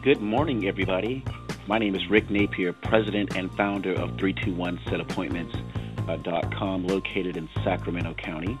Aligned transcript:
Good 0.00 0.22
morning, 0.22 0.68
everybody. 0.68 1.24
My 1.66 1.76
name 1.76 1.96
is 1.96 2.08
Rick 2.08 2.30
Napier, 2.30 2.72
president 2.72 3.36
and 3.36 3.52
founder 3.56 3.94
of 3.94 4.10
321setappointments.com, 4.12 6.86
located 6.86 7.36
in 7.36 7.48
Sacramento 7.64 8.14
County. 8.14 8.56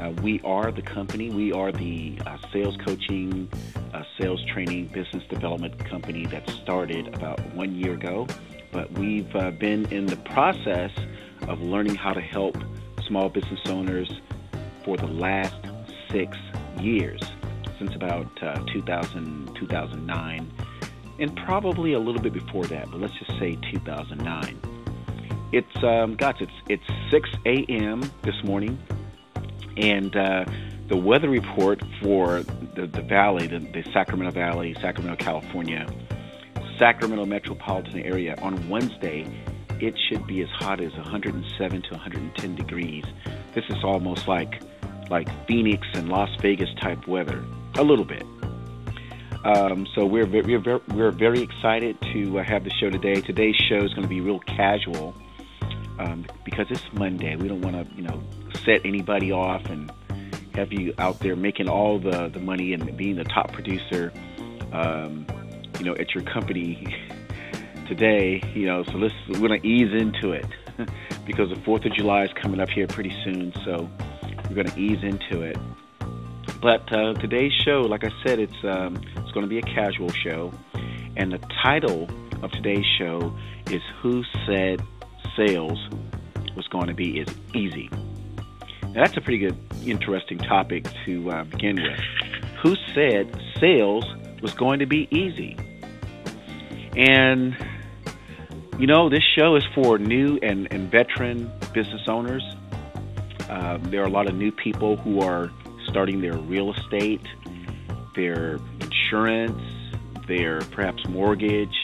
Uh, 0.00 0.10
we 0.20 0.40
are 0.40 0.72
the 0.72 0.82
company, 0.82 1.30
we 1.30 1.52
are 1.52 1.70
the 1.70 2.18
uh, 2.26 2.38
sales 2.52 2.76
coaching, 2.84 3.48
uh, 3.94 4.02
sales 4.20 4.44
training, 4.46 4.88
business 4.88 5.22
development 5.30 5.78
company 5.88 6.26
that 6.26 6.50
started 6.50 7.06
about 7.14 7.38
one 7.54 7.76
year 7.76 7.92
ago. 7.92 8.26
But 8.72 8.90
we've 8.98 9.32
uh, 9.36 9.52
been 9.52 9.86
in 9.92 10.06
the 10.06 10.16
process 10.16 10.90
of 11.42 11.60
learning 11.60 11.94
how 11.94 12.14
to 12.14 12.20
help 12.20 12.56
small 13.06 13.28
business 13.28 13.60
owners 13.66 14.10
for 14.84 14.96
the 14.96 15.06
last 15.06 15.54
six 16.10 16.36
years, 16.80 17.22
since 17.78 17.94
about 17.94 18.42
uh, 18.42 18.62
2000, 18.72 19.54
2009, 19.54 20.52
and 21.18 21.36
probably 21.36 21.92
a 21.92 21.98
little 21.98 22.20
bit 22.20 22.32
before 22.32 22.64
that, 22.66 22.90
but 22.90 23.00
let's 23.00 23.14
just 23.14 23.38
say 23.38 23.56
2009. 23.72 24.60
It's 25.50 25.82
um, 25.82 26.14
gosh, 26.14 26.40
it's 26.40 26.52
it's 26.68 27.10
6 27.10 27.30
a.m. 27.46 28.10
this 28.22 28.42
morning, 28.44 28.78
and 29.76 30.14
uh, 30.14 30.44
the 30.88 30.96
weather 30.96 31.28
report 31.28 31.82
for 32.02 32.42
the, 32.74 32.86
the 32.86 33.02
valley, 33.02 33.46
the, 33.46 33.58
the 33.58 33.82
Sacramento 33.92 34.32
Valley, 34.32 34.74
Sacramento, 34.80 35.22
California, 35.22 35.86
Sacramento 36.78 37.24
metropolitan 37.24 38.00
area 38.00 38.36
on 38.42 38.68
Wednesday, 38.68 39.26
it 39.80 39.94
should 40.08 40.26
be 40.26 40.42
as 40.42 40.48
hot 40.50 40.80
as 40.80 40.92
107 40.92 41.82
to 41.82 41.90
110 41.90 42.54
degrees. 42.54 43.04
This 43.54 43.64
is 43.68 43.82
almost 43.84 44.28
like 44.28 44.62
like 45.10 45.28
Phoenix 45.46 45.86
and 45.94 46.08
Las 46.10 46.28
Vegas 46.42 46.68
type 46.80 47.06
weather, 47.06 47.42
a 47.76 47.82
little 47.82 48.04
bit. 48.04 48.24
Um, 49.44 49.86
so 49.94 50.04
we're 50.04 50.26
very, 50.26 50.58
we're, 50.58 50.80
we're 50.88 51.10
very 51.10 51.40
excited 51.40 51.96
to 52.12 52.38
uh, 52.38 52.42
have 52.42 52.64
the 52.64 52.70
show 52.70 52.90
today. 52.90 53.20
Today's 53.20 53.56
show 53.56 53.78
is 53.78 53.94
going 53.94 54.02
to 54.02 54.08
be 54.08 54.20
real 54.20 54.40
casual 54.40 55.14
um, 55.98 56.26
because 56.44 56.66
it's 56.70 56.84
Monday. 56.92 57.36
We 57.36 57.48
don't 57.48 57.62
want 57.62 57.76
to, 57.76 57.96
you 57.96 58.02
know, 58.02 58.22
set 58.64 58.84
anybody 58.84 59.32
off 59.32 59.64
and 59.66 59.92
have 60.54 60.72
you 60.72 60.92
out 60.98 61.20
there 61.20 61.36
making 61.36 61.68
all 61.68 61.98
the, 61.98 62.28
the 62.28 62.40
money 62.40 62.72
and 62.72 62.96
being 62.96 63.16
the 63.16 63.24
top 63.24 63.52
producer, 63.52 64.12
um, 64.72 65.24
you 65.78 65.84
know, 65.84 65.94
at 65.94 66.14
your 66.14 66.24
company 66.24 66.94
today. 67.88 68.42
You 68.54 68.66
know, 68.66 68.84
so 68.84 68.92
let's 68.98 69.14
we're 69.28 69.48
going 69.48 69.60
to 69.60 69.66
ease 69.66 69.92
into 69.92 70.32
it 70.32 70.46
because 71.26 71.48
the 71.50 71.60
Fourth 71.64 71.84
of 71.84 71.92
July 71.92 72.24
is 72.24 72.30
coming 72.34 72.60
up 72.60 72.70
here 72.70 72.88
pretty 72.88 73.14
soon. 73.24 73.52
So 73.64 73.88
we're 74.48 74.56
going 74.56 74.68
to 74.68 74.78
ease 74.78 75.02
into 75.02 75.42
it. 75.42 75.56
But 76.60 76.92
uh, 76.92 77.14
today's 77.14 77.52
show, 77.52 77.82
like 77.82 78.04
I 78.04 78.10
said, 78.24 78.40
it's 78.40 78.64
um, 78.64 79.00
it's 79.16 79.30
going 79.30 79.44
to 79.44 79.48
be 79.48 79.58
a 79.58 79.62
casual 79.62 80.10
show, 80.10 80.52
and 81.16 81.32
the 81.32 81.38
title 81.62 82.08
of 82.42 82.50
today's 82.50 82.84
show 82.98 83.32
is 83.70 83.80
"Who 84.02 84.24
Said 84.44 84.82
Sales 85.36 85.78
Was 86.56 86.66
Going 86.66 86.88
to 86.88 86.94
Be 86.94 87.20
Is 87.20 87.28
Easy." 87.54 87.88
Now, 88.82 89.04
that's 89.04 89.16
a 89.16 89.20
pretty 89.20 89.38
good, 89.38 89.56
interesting 89.84 90.38
topic 90.38 90.86
to 91.04 91.30
uh, 91.30 91.44
begin 91.44 91.76
with. 91.76 92.00
Who 92.62 92.74
said 92.92 93.40
sales 93.60 94.04
was 94.42 94.52
going 94.54 94.80
to 94.80 94.86
be 94.86 95.06
easy? 95.12 95.56
And 96.96 97.56
you 98.80 98.88
know, 98.88 99.08
this 99.08 99.22
show 99.36 99.54
is 99.54 99.64
for 99.74 99.98
new 99.98 100.38
and, 100.42 100.66
and 100.72 100.90
veteran 100.90 101.52
business 101.72 102.02
owners. 102.08 102.42
Uh, 103.48 103.78
there 103.82 104.02
are 104.02 104.06
a 104.06 104.10
lot 104.10 104.28
of 104.28 104.34
new 104.34 104.50
people 104.50 104.96
who 104.96 105.20
are 105.20 105.50
starting 105.88 106.20
their 106.20 106.36
real 106.36 106.72
estate, 106.72 107.26
their 108.14 108.58
insurance, 108.80 109.60
their 110.26 110.60
perhaps 110.60 111.06
mortgage. 111.08 111.76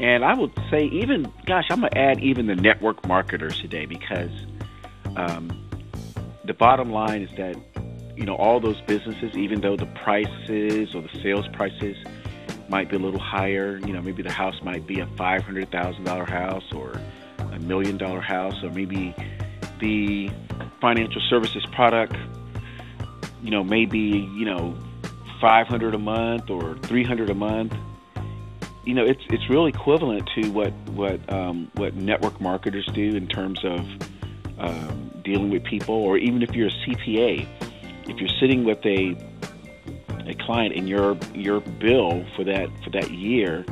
And 0.00 0.24
I 0.24 0.34
would 0.34 0.52
say, 0.70 0.84
even, 0.86 1.32
gosh, 1.46 1.66
I'm 1.70 1.80
going 1.80 1.90
to 1.92 1.98
add 1.98 2.20
even 2.20 2.46
the 2.46 2.54
network 2.54 3.06
marketers 3.06 3.60
today 3.60 3.86
because 3.86 4.30
um, 5.16 5.68
the 6.44 6.54
bottom 6.54 6.90
line 6.90 7.22
is 7.22 7.30
that, 7.36 7.56
you 8.16 8.24
know, 8.24 8.34
all 8.36 8.60
those 8.60 8.80
businesses, 8.82 9.36
even 9.36 9.60
though 9.60 9.76
the 9.76 9.86
prices 9.86 10.94
or 10.94 11.02
the 11.02 11.20
sales 11.22 11.46
prices 11.52 11.96
might 12.68 12.90
be 12.90 12.96
a 12.96 12.98
little 12.98 13.20
higher, 13.20 13.78
you 13.78 13.92
know, 13.92 14.02
maybe 14.02 14.22
the 14.22 14.32
house 14.32 14.60
might 14.62 14.86
be 14.86 15.00
a 15.00 15.06
$500,000 15.06 16.28
house 16.28 16.72
or 16.72 16.92
a 17.38 17.58
million 17.60 17.96
dollar 17.96 18.20
house, 18.20 18.62
or 18.62 18.70
maybe 18.70 19.14
the 19.80 20.30
financial 20.80 21.20
services 21.28 21.64
product 21.72 22.16
you 23.42 23.50
know, 23.50 23.62
maybe, 23.62 23.98
you 23.98 24.44
know, 24.44 24.76
500 25.40 25.94
a 25.94 25.98
month 25.98 26.50
or 26.50 26.76
300 26.78 27.30
a 27.30 27.34
month, 27.34 27.74
you 28.84 28.94
know, 28.94 29.04
it's 29.04 29.22
it's 29.28 29.50
really 29.50 29.68
equivalent 29.68 30.28
to 30.34 30.50
what 30.50 30.72
what 30.92 31.30
um, 31.30 31.70
what 31.74 31.94
network 31.94 32.40
marketers 32.40 32.86
do 32.94 33.14
in 33.14 33.26
terms 33.26 33.62
of 33.62 33.80
um, 34.58 35.10
dealing 35.22 35.50
with 35.50 35.62
people, 35.64 35.94
or 35.94 36.16
even 36.16 36.42
if 36.42 36.54
you're 36.54 36.68
a 36.68 36.86
CPA, 36.86 37.46
if 38.08 38.18
you're 38.18 38.38
sitting 38.40 38.64
with 38.64 38.84
a 38.86 39.14
a 40.26 40.34
client 40.34 40.74
and 40.74 40.88
your 40.88 41.18
your 41.34 41.60
bill 41.60 42.24
for 42.34 42.44
that 42.44 42.68
for 42.82 42.90
that 42.90 43.10
year 43.10 43.64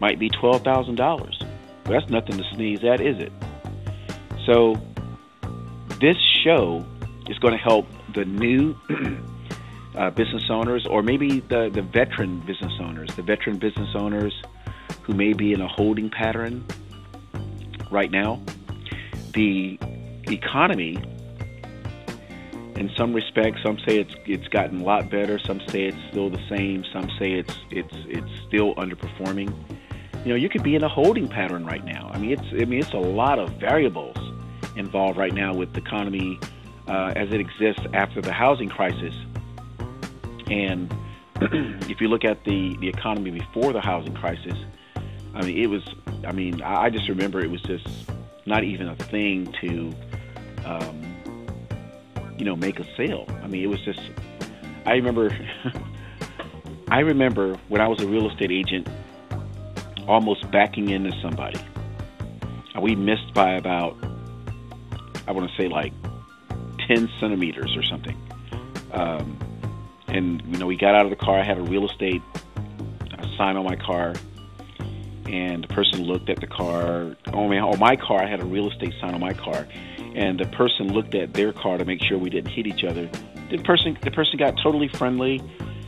might 0.00 0.18
be 0.18 0.28
twelve 0.28 0.62
thousand 0.62 0.94
dollars. 0.94 1.42
That's 1.84 2.08
nothing 2.08 2.38
to 2.38 2.44
sneeze 2.54 2.84
at, 2.84 3.00
is 3.00 3.18
it? 3.18 3.32
So 4.46 4.76
this 6.00 6.16
show 6.44 6.86
is 7.28 7.38
going 7.40 7.52
to 7.52 7.62
help 7.62 7.86
the 8.14 8.24
new 8.24 8.76
uh, 9.96 10.10
business 10.10 10.44
owners, 10.50 10.86
or 10.86 11.02
maybe 11.02 11.40
the, 11.40 11.70
the 11.72 11.82
veteran 11.82 12.40
business 12.40 12.72
owners, 12.80 13.14
the 13.16 13.22
veteran 13.22 13.58
business 13.58 13.94
owners 13.94 14.42
who 15.02 15.14
may 15.14 15.32
be 15.32 15.52
in 15.52 15.60
a 15.60 15.68
holding 15.68 16.10
pattern 16.10 16.64
right 17.90 18.10
now. 18.10 18.40
The 19.34 19.78
economy, 20.28 20.96
in 22.76 22.90
some 22.96 23.12
respects, 23.12 23.62
some 23.62 23.78
say 23.86 23.98
it's 23.98 24.14
it's 24.26 24.48
gotten 24.48 24.80
a 24.80 24.84
lot 24.84 25.10
better. 25.10 25.38
Some 25.38 25.60
say 25.68 25.84
it's 25.84 25.98
still 26.10 26.30
the 26.30 26.42
same. 26.48 26.84
Some 26.92 27.10
say 27.18 27.32
it's 27.32 27.56
it's 27.70 27.96
it's 28.06 28.30
still 28.46 28.74
underperforming. 28.76 29.52
You 30.24 30.28
know, 30.28 30.34
you 30.36 30.48
could 30.48 30.62
be 30.62 30.76
in 30.76 30.84
a 30.84 30.88
holding 30.88 31.28
pattern 31.28 31.64
right 31.66 31.84
now. 31.84 32.10
I 32.12 32.18
mean, 32.18 32.32
it's 32.32 32.46
I 32.52 32.64
mean 32.64 32.80
it's 32.80 32.92
a 32.92 32.98
lot 32.98 33.38
of 33.38 33.50
variables 33.54 34.16
involved 34.76 35.18
right 35.18 35.34
now 35.34 35.54
with 35.54 35.72
the 35.72 35.80
economy 35.80 36.38
uh, 36.88 37.12
as 37.16 37.30
it 37.30 37.40
exists 37.40 37.82
after 37.92 38.20
the 38.20 38.32
housing 38.32 38.68
crisis. 38.68 39.14
And 40.50 40.92
if 41.90 42.00
you 42.00 42.08
look 42.08 42.24
at 42.24 42.44
the, 42.44 42.76
the 42.80 42.88
economy 42.88 43.30
before 43.30 43.72
the 43.72 43.80
housing 43.80 44.14
crisis, 44.14 44.56
I 45.34 45.42
mean, 45.42 45.58
it 45.58 45.68
was, 45.68 45.82
I 46.26 46.32
mean, 46.32 46.60
I 46.62 46.90
just 46.90 47.08
remember 47.08 47.40
it 47.40 47.50
was 47.50 47.62
just 47.62 47.88
not 48.44 48.64
even 48.64 48.88
a 48.88 48.96
thing 48.96 49.52
to, 49.60 49.94
um, 50.64 52.34
you 52.38 52.44
know, 52.44 52.56
make 52.56 52.80
a 52.80 52.96
sale. 52.96 53.26
I 53.42 53.46
mean, 53.46 53.62
it 53.62 53.68
was 53.68 53.80
just, 53.80 54.00
I 54.84 54.92
remember, 54.92 55.36
I 56.88 57.00
remember 57.00 57.56
when 57.68 57.80
I 57.80 57.88
was 57.88 58.02
a 58.02 58.06
real 58.06 58.30
estate 58.30 58.50
agent 58.50 58.88
almost 60.06 60.50
backing 60.50 60.90
into 60.90 61.12
somebody. 61.22 61.60
We 62.80 62.96
missed 62.96 63.32
by 63.32 63.52
about, 63.52 63.96
I 65.26 65.32
want 65.32 65.48
to 65.48 65.56
say 65.56 65.68
like 65.68 65.92
10 66.88 67.10
centimeters 67.20 67.76
or 67.76 67.82
something. 67.82 68.16
Um, 68.92 69.38
and, 70.08 70.42
you 70.46 70.58
know, 70.58 70.66
we 70.66 70.76
got 70.76 70.94
out 70.94 71.04
of 71.04 71.10
the 71.10 71.16
car. 71.16 71.38
I 71.38 71.44
had 71.44 71.58
a 71.58 71.62
real 71.62 71.88
estate 71.88 72.22
sign 73.36 73.56
on 73.56 73.64
my 73.64 73.76
car. 73.76 74.14
And 75.26 75.64
the 75.64 75.68
person 75.68 76.02
looked 76.02 76.28
at 76.28 76.40
the 76.40 76.46
car. 76.46 77.16
Oh, 77.32 77.48
man, 77.48 77.62
on 77.62 77.78
my 77.78 77.96
car, 77.96 78.22
I 78.22 78.28
had 78.28 78.40
a 78.40 78.44
real 78.44 78.70
estate 78.70 78.92
sign 79.00 79.14
on 79.14 79.20
my 79.20 79.32
car. 79.32 79.66
And 80.14 80.38
the 80.38 80.46
person 80.46 80.92
looked 80.92 81.14
at 81.14 81.32
their 81.32 81.52
car 81.52 81.78
to 81.78 81.84
make 81.84 82.02
sure 82.02 82.18
we 82.18 82.28
didn't 82.28 82.50
hit 82.50 82.66
each 82.66 82.84
other. 82.84 83.08
The 83.50 83.58
person, 83.58 83.96
the 84.02 84.10
person 84.10 84.38
got 84.38 84.56
totally 84.62 84.88
friendly. 84.88 85.40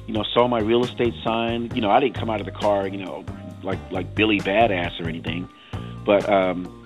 You 0.07 0.15
know, 0.15 0.25
saw 0.33 0.49
my 0.49 0.61
real 0.61 0.85
estate 0.85 1.15
sign. 1.23 1.71
You 1.75 1.81
know, 1.81 1.91
I 1.91 2.01
didn't 2.01 2.15
come 2.15 2.31
out 2.31 2.41
of 2.41 2.47
the 2.47 2.53
car, 2.53 2.87
you 2.87 2.99
know, 2.99 3.25
like 3.63 3.79
like 3.91 4.15
Billy 4.15 4.39
Badass 4.39 5.01
or 5.01 5.09
anything. 5.09 5.49
But 6.05 6.29
um, 6.29 6.84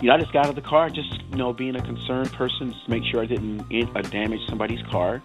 you 0.00 0.08
know, 0.08 0.14
I 0.14 0.18
just 0.18 0.32
got 0.32 0.44
out 0.44 0.50
of 0.50 0.54
the 0.54 0.62
car, 0.62 0.90
just 0.90 1.12
you 1.30 1.36
know, 1.36 1.52
being 1.52 1.74
a 1.74 1.82
concerned 1.82 2.32
person, 2.32 2.72
to 2.72 2.90
make 2.90 3.02
sure 3.04 3.20
I 3.20 3.26
didn't 3.26 3.60
uh, 3.62 4.02
damage 4.02 4.40
somebody's 4.48 4.82
car. 4.86 5.22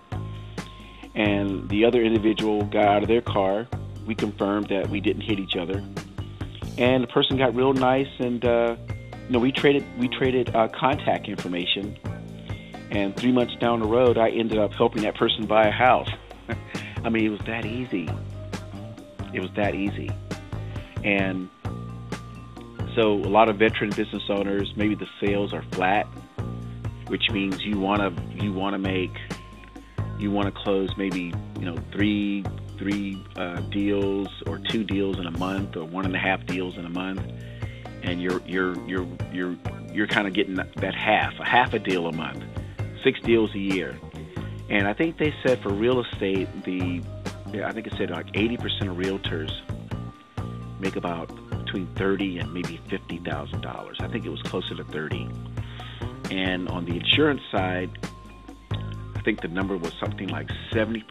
And 1.15 1.69
the 1.69 1.85
other 1.85 2.01
individual 2.01 2.63
got 2.63 2.85
out 2.85 3.03
of 3.03 3.07
their 3.07 3.21
car. 3.21 3.67
We 4.07 4.15
confirmed 4.15 4.69
that 4.69 4.89
we 4.89 4.99
didn't 4.99 5.21
hit 5.21 5.39
each 5.39 5.55
other, 5.55 5.83
and 6.77 7.03
the 7.03 7.07
person 7.07 7.37
got 7.37 7.55
real 7.55 7.73
nice, 7.73 8.09
and 8.19 8.43
uh, 8.43 8.75
you 9.27 9.29
know, 9.29 9.39
we 9.39 9.51
traded 9.51 9.85
we 9.99 10.07
traded 10.07 10.55
uh, 10.55 10.67
contact 10.69 11.27
information. 11.27 11.97
And 12.89 13.15
three 13.15 13.31
months 13.31 13.55
down 13.55 13.79
the 13.79 13.87
road, 13.87 14.19
I 14.19 14.29
ended 14.29 14.59
up 14.59 14.73
helping 14.73 15.01
that 15.01 15.15
person 15.15 15.47
buy 15.47 15.65
a 15.65 15.71
house. 15.71 16.09
I 17.03 17.09
mean, 17.09 17.25
it 17.25 17.29
was 17.29 17.39
that 17.47 17.65
easy. 17.65 18.07
It 19.33 19.39
was 19.39 19.49
that 19.55 19.73
easy, 19.73 20.11
and 21.03 21.49
so 22.95 23.13
a 23.13 23.29
lot 23.29 23.49
of 23.49 23.57
veteran 23.57 23.89
business 23.91 24.23
owners, 24.29 24.73
maybe 24.75 24.95
the 24.95 25.07
sales 25.19 25.53
are 25.53 25.63
flat, 25.71 26.05
which 27.07 27.29
means 27.31 27.63
you 27.63 27.79
want 27.79 28.01
to 28.01 28.43
you 28.43 28.53
want 28.53 28.73
to 28.73 28.79
make 28.79 29.15
you 30.19 30.31
want 30.31 30.53
to 30.53 30.61
close 30.61 30.89
maybe 30.97 31.33
you 31.59 31.65
know 31.65 31.75
three 31.91 32.43
three 32.77 33.23
uh, 33.35 33.61
deals 33.71 34.27
or 34.47 34.59
two 34.59 34.83
deals 34.83 35.17
in 35.17 35.25
a 35.25 35.37
month 35.37 35.75
or 35.75 35.85
one 35.85 36.05
and 36.05 36.15
a 36.15 36.19
half 36.19 36.45
deals 36.45 36.77
in 36.77 36.85
a 36.85 36.89
month, 36.89 37.21
and 38.03 38.21
you're 38.21 38.41
you're 38.45 38.75
you're 38.87 39.07
you're 39.31 39.57
you're 39.91 40.07
kind 40.07 40.27
of 40.27 40.33
getting 40.33 40.55
that 40.55 40.95
half, 40.95 41.39
a 41.39 41.45
half 41.45 41.73
a 41.73 41.79
deal 41.79 42.07
a 42.07 42.11
month, 42.11 42.43
six 43.03 43.19
deals 43.21 43.53
a 43.53 43.59
year. 43.59 43.97
And 44.69 44.87
I 44.87 44.93
think 44.93 45.17
they 45.17 45.33
said 45.45 45.61
for 45.61 45.71
real 45.71 46.01
estate, 46.01 46.47
the 46.63 47.03
I 47.63 47.71
think 47.71 47.85
it 47.85 47.93
said 47.97 48.09
like 48.09 48.31
80% 48.31 48.89
of 48.89 48.97
realtors 48.97 49.51
make 50.79 50.95
about 50.95 51.29
between 51.73 51.95
thirty 51.95 52.37
and 52.37 52.53
maybe 52.53 52.79
fifty 52.87 53.17
thousand 53.17 53.61
dollars. 53.61 53.97
I 53.99 54.07
think 54.07 54.25
it 54.25 54.29
was 54.29 54.41
closer 54.43 54.75
to 54.75 54.83
thirty. 54.83 55.27
And 56.29 56.69
on 56.69 56.85
the 56.85 56.95
insurance 56.95 57.41
side, 57.51 57.89
I 58.71 59.21
think 59.25 59.41
the 59.41 59.47
number 59.47 59.75
was 59.75 59.93
something 59.99 60.29
like 60.29 60.49
70% 60.71 61.03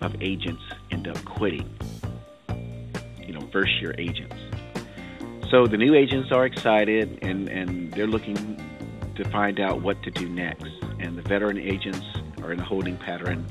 of 0.00 0.14
agents 0.20 0.62
end 0.90 1.08
up 1.08 1.24
quitting. 1.24 1.68
You 3.20 3.32
know, 3.32 3.48
first 3.52 3.80
year 3.80 3.94
agents. 3.98 4.36
So 5.50 5.66
the 5.66 5.76
new 5.76 5.94
agents 5.94 6.30
are 6.30 6.44
excited 6.44 7.18
and, 7.22 7.48
and 7.48 7.92
they're 7.92 8.06
looking 8.06 8.36
to 9.16 9.24
find 9.30 9.58
out 9.58 9.80
what 9.82 10.02
to 10.02 10.10
do 10.10 10.28
next. 10.28 10.70
And 11.00 11.16
the 11.16 11.22
veteran 11.22 11.58
agents 11.58 12.04
are 12.42 12.52
in 12.52 12.60
a 12.60 12.64
holding 12.64 12.96
pattern. 12.96 13.46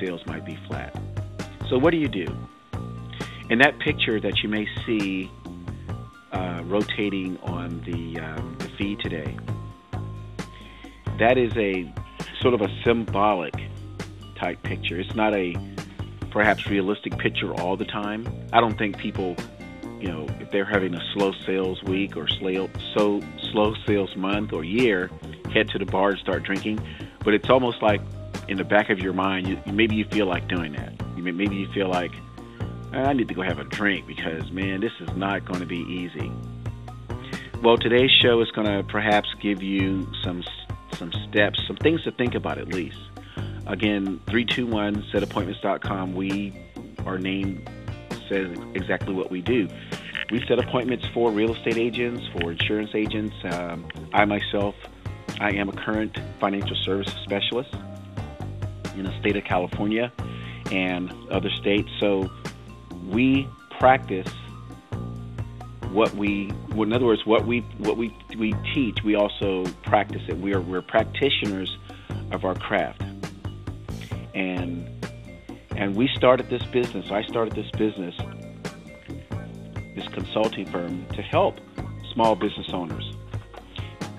Sales 0.00 0.20
might 0.26 0.44
be 0.44 0.58
flat. 0.66 0.98
So 1.70 1.78
what 1.78 1.92
do 1.92 1.98
you 1.98 2.08
do? 2.08 2.26
In 3.48 3.58
that 3.58 3.78
picture 3.78 4.18
that 4.20 4.42
you 4.42 4.48
may 4.48 4.66
see 4.84 5.30
uh, 6.32 6.62
rotating 6.64 7.38
on 7.44 7.80
the, 7.82 8.20
um, 8.20 8.56
the 8.58 8.68
feed 8.76 8.98
today, 9.00 9.36
that 11.20 11.38
is 11.38 11.52
a 11.56 11.92
sort 12.40 12.54
of 12.54 12.60
a 12.60 12.68
symbolic 12.84 13.54
type 14.34 14.62
picture. 14.64 14.98
It's 14.98 15.14
not 15.14 15.34
a 15.34 15.54
perhaps 16.30 16.66
realistic 16.66 17.16
picture 17.18 17.54
all 17.54 17.76
the 17.76 17.84
time. 17.84 18.26
I 18.52 18.60
don't 18.60 18.76
think 18.76 18.98
people, 18.98 19.36
you 20.00 20.08
know, 20.08 20.26
if 20.40 20.50
they're 20.50 20.64
having 20.64 20.94
a 20.94 21.02
slow 21.14 21.32
sales 21.46 21.82
week 21.84 22.16
or 22.16 22.28
slow 22.28 22.68
so 22.96 23.22
slow 23.52 23.74
sales 23.86 24.14
month 24.16 24.52
or 24.52 24.64
year, 24.64 25.08
head 25.54 25.68
to 25.68 25.78
the 25.78 25.86
bar 25.86 26.10
and 26.10 26.18
start 26.18 26.42
drinking. 26.42 26.80
But 27.24 27.32
it's 27.34 27.48
almost 27.48 27.80
like 27.80 28.00
in 28.48 28.58
the 28.58 28.64
back 28.64 28.90
of 28.90 28.98
your 28.98 29.12
mind, 29.12 29.46
you, 29.46 29.60
maybe 29.72 29.94
you 29.94 30.04
feel 30.04 30.26
like 30.26 30.48
doing 30.48 30.72
that. 30.72 30.92
Maybe 31.16 31.56
you 31.56 31.72
feel 31.72 31.88
like 31.88 32.12
I 33.04 33.12
need 33.12 33.28
to 33.28 33.34
go 33.34 33.42
have 33.42 33.58
a 33.58 33.64
drink 33.64 34.06
because 34.06 34.50
man, 34.50 34.80
this 34.80 34.92
is 35.00 35.14
not 35.16 35.44
going 35.44 35.60
to 35.60 35.66
be 35.66 35.80
easy. 35.80 36.32
Well, 37.62 37.76
today's 37.76 38.10
show 38.10 38.40
is 38.40 38.50
going 38.52 38.66
to 38.66 38.82
perhaps 38.88 39.28
give 39.40 39.62
you 39.62 40.06
some 40.22 40.44
some 40.96 41.12
steps, 41.28 41.60
some 41.66 41.76
things 41.76 42.02
to 42.04 42.12
think 42.12 42.34
about 42.34 42.58
at 42.58 42.68
least. 42.68 42.98
Again, 43.66 44.20
321 44.26 45.02
setappointments.com. 45.12 46.14
We, 46.14 46.54
our 47.04 47.18
name 47.18 47.64
says 48.28 48.56
exactly 48.74 49.12
what 49.12 49.30
we 49.30 49.42
do. 49.42 49.68
We 50.30 50.44
set 50.46 50.58
appointments 50.58 51.06
for 51.06 51.30
real 51.30 51.54
estate 51.54 51.76
agents, 51.76 52.26
for 52.32 52.52
insurance 52.52 52.90
agents. 52.94 53.34
Um, 53.44 53.86
I 54.12 54.24
myself, 54.24 54.74
I 55.40 55.50
am 55.52 55.68
a 55.68 55.72
current 55.72 56.18
financial 56.40 56.76
services 56.76 57.14
specialist 57.24 57.74
in 58.96 59.04
the 59.04 59.18
state 59.20 59.36
of 59.36 59.44
California 59.44 60.12
and 60.72 61.12
other 61.30 61.50
states. 61.50 61.90
So 62.00 62.30
we 63.06 63.48
practice 63.78 64.28
what 65.90 66.14
we 66.14 66.52
in 66.76 66.92
other 66.92 67.06
words 67.06 67.24
what 67.24 67.46
we 67.46 67.60
what 67.78 67.96
we 67.96 68.14
we 68.38 68.54
teach 68.74 69.02
we 69.02 69.14
also 69.14 69.64
practice 69.82 70.20
it. 70.28 70.38
We 70.38 70.54
are 70.54 70.60
we're 70.60 70.82
practitioners 70.82 71.74
of 72.32 72.44
our 72.44 72.54
craft. 72.54 73.02
And 74.34 74.86
and 75.70 75.96
we 75.96 76.08
started 76.08 76.50
this 76.50 76.62
business 76.64 77.10
i 77.10 77.22
started 77.24 77.54
this 77.54 77.70
business 77.72 78.14
this 79.94 80.06
consulting 80.08 80.66
firm 80.66 81.06
to 81.14 81.22
help 81.22 81.56
small 82.12 82.34
business 82.34 82.68
owners. 82.72 83.14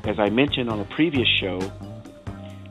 As 0.05 0.17
i 0.19 0.29
mentioned 0.29 0.69
on 0.69 0.79
a 0.79 0.85
previous 0.85 1.27
show 1.39 1.59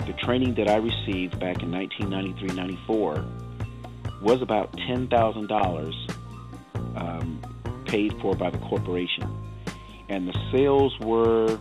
the 0.07 0.15
training 0.19 0.55
that 0.55 0.69
i 0.69 0.77
received 0.77 1.39
back 1.39 1.63
in 1.63 1.71
1993-94 1.71 4.23
was 4.23 4.41
about 4.41 4.73
$10000 4.77 6.06
um, 6.97 7.41
paid 7.87 8.13
for 8.21 8.35
by 8.35 8.51
the 8.51 8.59
corporation. 8.59 9.29
And 10.09 10.29
the 10.29 10.39
sales 10.53 10.99
were, 11.01 11.59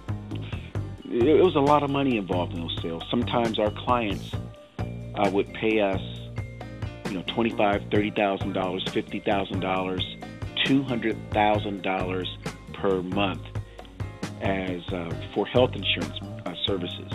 it 1.04 1.44
was 1.44 1.56
a 1.56 1.60
lot 1.60 1.84
of 1.84 1.90
money 1.90 2.18
involved 2.18 2.54
in 2.54 2.62
those 2.62 2.78
sales. 2.82 3.04
Sometimes 3.10 3.60
our 3.60 3.72
clients 3.72 4.32
uh, 4.80 5.30
would 5.34 5.52
pay 5.54 5.80
us, 5.80 6.02
you 7.08 7.14
know, 7.14 7.24
twenty-five, 7.34 7.84
thirty 7.92 8.12
thousand 8.12 8.54
dollars, 8.54 8.84
fifty 8.92 9.20
thousand 9.20 9.62
dollars, 9.62 10.06
two 10.66 10.84
hundred 10.84 11.18
thousand 11.32 11.82
dollars 11.82 12.38
per 12.74 13.02
month 13.02 13.42
as 14.42 14.82
uh, 14.90 15.10
for 15.34 15.46
health 15.48 15.72
insurance 15.74 16.20
uh, 16.46 16.54
services. 16.68 17.12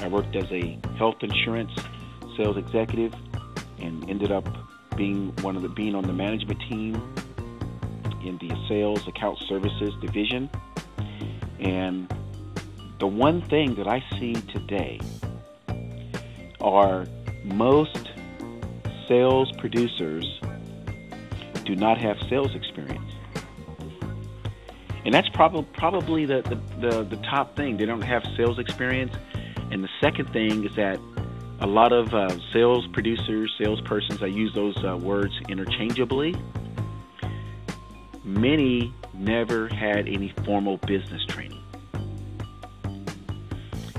I 0.00 0.08
worked 0.08 0.36
as 0.36 0.50
a 0.50 0.78
health 0.98 1.22
insurance 1.22 1.72
sales 2.36 2.56
executive 2.56 3.14
and 3.78 4.08
ended 4.08 4.30
up 4.30 4.46
being 4.96 5.34
one 5.42 5.56
of 5.56 5.62
the 5.62 5.68
being 5.68 5.94
on 5.94 6.04
the 6.04 6.12
management 6.12 6.60
team 6.68 7.00
in 8.24 8.38
the 8.38 8.50
sales 8.68 9.06
account 9.06 9.38
services 9.40 9.94
division. 10.00 10.48
And 11.60 12.12
the 12.98 13.06
one 13.06 13.42
thing 13.42 13.74
that 13.76 13.86
I 13.88 14.04
see 14.18 14.34
today 14.34 15.00
are 16.60 17.06
most 17.44 18.10
sales 19.08 19.50
producers 19.58 20.40
do 21.64 21.76
not 21.76 21.98
have 21.98 22.16
sales 22.28 22.54
experience. 22.54 23.12
And 25.04 25.12
that's 25.12 25.28
prob- 25.30 25.66
probably 25.72 26.26
the, 26.26 26.42
the, 26.42 26.88
the, 26.88 27.02
the, 27.02 27.16
top 27.16 27.56
thing. 27.56 27.76
They 27.76 27.86
don't 27.86 28.02
have 28.02 28.24
sales 28.36 28.58
experience. 28.58 29.12
And 29.70 29.82
the 29.82 29.88
second 30.00 30.32
thing 30.32 30.64
is 30.64 30.74
that 30.76 31.00
a 31.60 31.66
lot 31.66 31.92
of 31.92 32.14
uh, 32.14 32.28
sales 32.52 32.86
producers, 32.92 33.52
salespersons, 33.60 34.22
I 34.22 34.26
use 34.26 34.54
those 34.54 34.76
uh, 34.84 34.96
words 34.96 35.32
interchangeably 35.48 36.36
many 38.24 38.92
never 39.14 39.68
had 39.68 40.08
any 40.08 40.32
formal 40.44 40.76
business 40.78 41.24
training. 41.26 41.62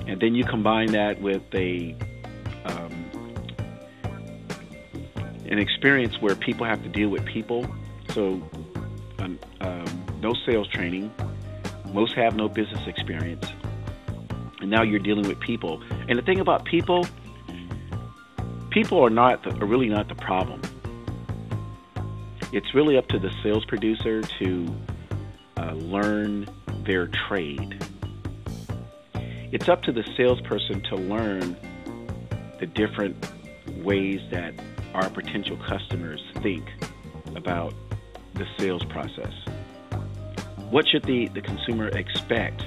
And 0.08 0.22
then 0.22 0.36
you 0.36 0.44
combine 0.44 0.92
that 0.92 1.22
with 1.22 1.44
a 1.54 1.96
um, 2.66 3.06
an 5.46 5.60
experience 5.60 6.22
where 6.22 6.36
people 6.36 6.66
have 6.66 6.82
to 6.84 6.90
deal 6.90 7.10
with 7.10 7.26
people. 7.26 7.66
So, 8.14 8.42
um, 9.20 9.40
um, 9.62 10.06
no 10.22 10.34
sales 10.46 10.68
training. 10.68 11.12
Most 11.94 12.16
have 12.16 12.36
no 12.36 12.48
business 12.48 12.88
experience. 12.88 13.46
And 14.62 14.70
now 14.70 14.84
you're 14.84 15.00
dealing 15.00 15.28
with 15.28 15.40
people. 15.40 15.82
And 16.08 16.18
the 16.18 16.22
thing 16.22 16.40
about 16.40 16.66
people, 16.66 17.06
people 18.72 19.04
are 19.04 19.10
not 19.10 19.44
the, 19.44 19.52
are 19.62 19.66
really 19.66 19.90
not 19.90 20.08
the 20.08 20.16
problem 20.16 20.62
it's 22.54 22.76
really 22.76 22.98
up 22.98 23.08
to 23.08 23.18
the 23.18 23.32
sales 23.42 23.66
producer 23.66 24.22
to 24.22 24.76
uh, 25.58 25.72
learn 25.74 26.48
their 26.86 27.08
trade. 27.08 27.84
It's 29.52 29.68
up 29.68 29.82
to 29.84 29.92
the 29.92 30.04
salesperson 30.16 30.82
to 30.84 30.96
learn 30.96 31.58
the 32.60 32.68
different 32.68 33.16
ways 33.78 34.22
that 34.30 34.54
our 34.94 35.10
potential 35.10 35.58
customers 35.68 36.24
think 36.44 36.64
about 37.36 37.74
the 38.36 38.46
sales 38.60 38.86
process. 38.86 39.34
What 40.70 40.88
should 40.88 41.04
the, 41.06 41.30
the 41.30 41.42
consumer 41.42 41.88
expect 41.88 42.66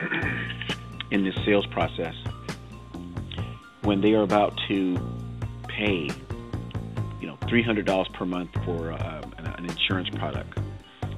in 1.10 1.24
this 1.24 1.34
sales 1.44 1.66
process 1.66 2.14
when 3.82 4.00
they 4.00 4.14
are 4.14 4.22
about 4.22 4.56
to 4.68 4.96
pay 5.66 6.10
$300 7.34 8.12
per 8.12 8.24
month 8.24 8.50
for 8.64 8.92
uh, 8.92 9.22
an 9.58 9.66
insurance 9.66 10.08
product 10.10 10.58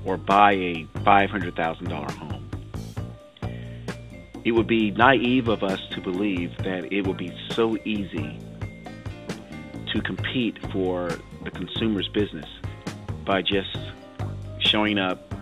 or 0.04 0.16
buy 0.16 0.52
a 0.52 0.84
$500,000 1.00 2.10
home. 2.12 2.50
It 4.44 4.52
would 4.52 4.66
be 4.66 4.90
naive 4.92 5.48
of 5.48 5.62
us 5.62 5.80
to 5.92 6.00
believe 6.00 6.56
that 6.58 6.92
it 6.92 7.06
would 7.06 7.18
be 7.18 7.36
so 7.50 7.76
easy 7.84 8.38
to 9.92 10.00
compete 10.02 10.58
for 10.72 11.10
the 11.44 11.50
consumer's 11.50 12.08
business 12.08 12.46
by 13.24 13.42
just 13.42 13.76
showing 14.58 14.98
up, 14.98 15.34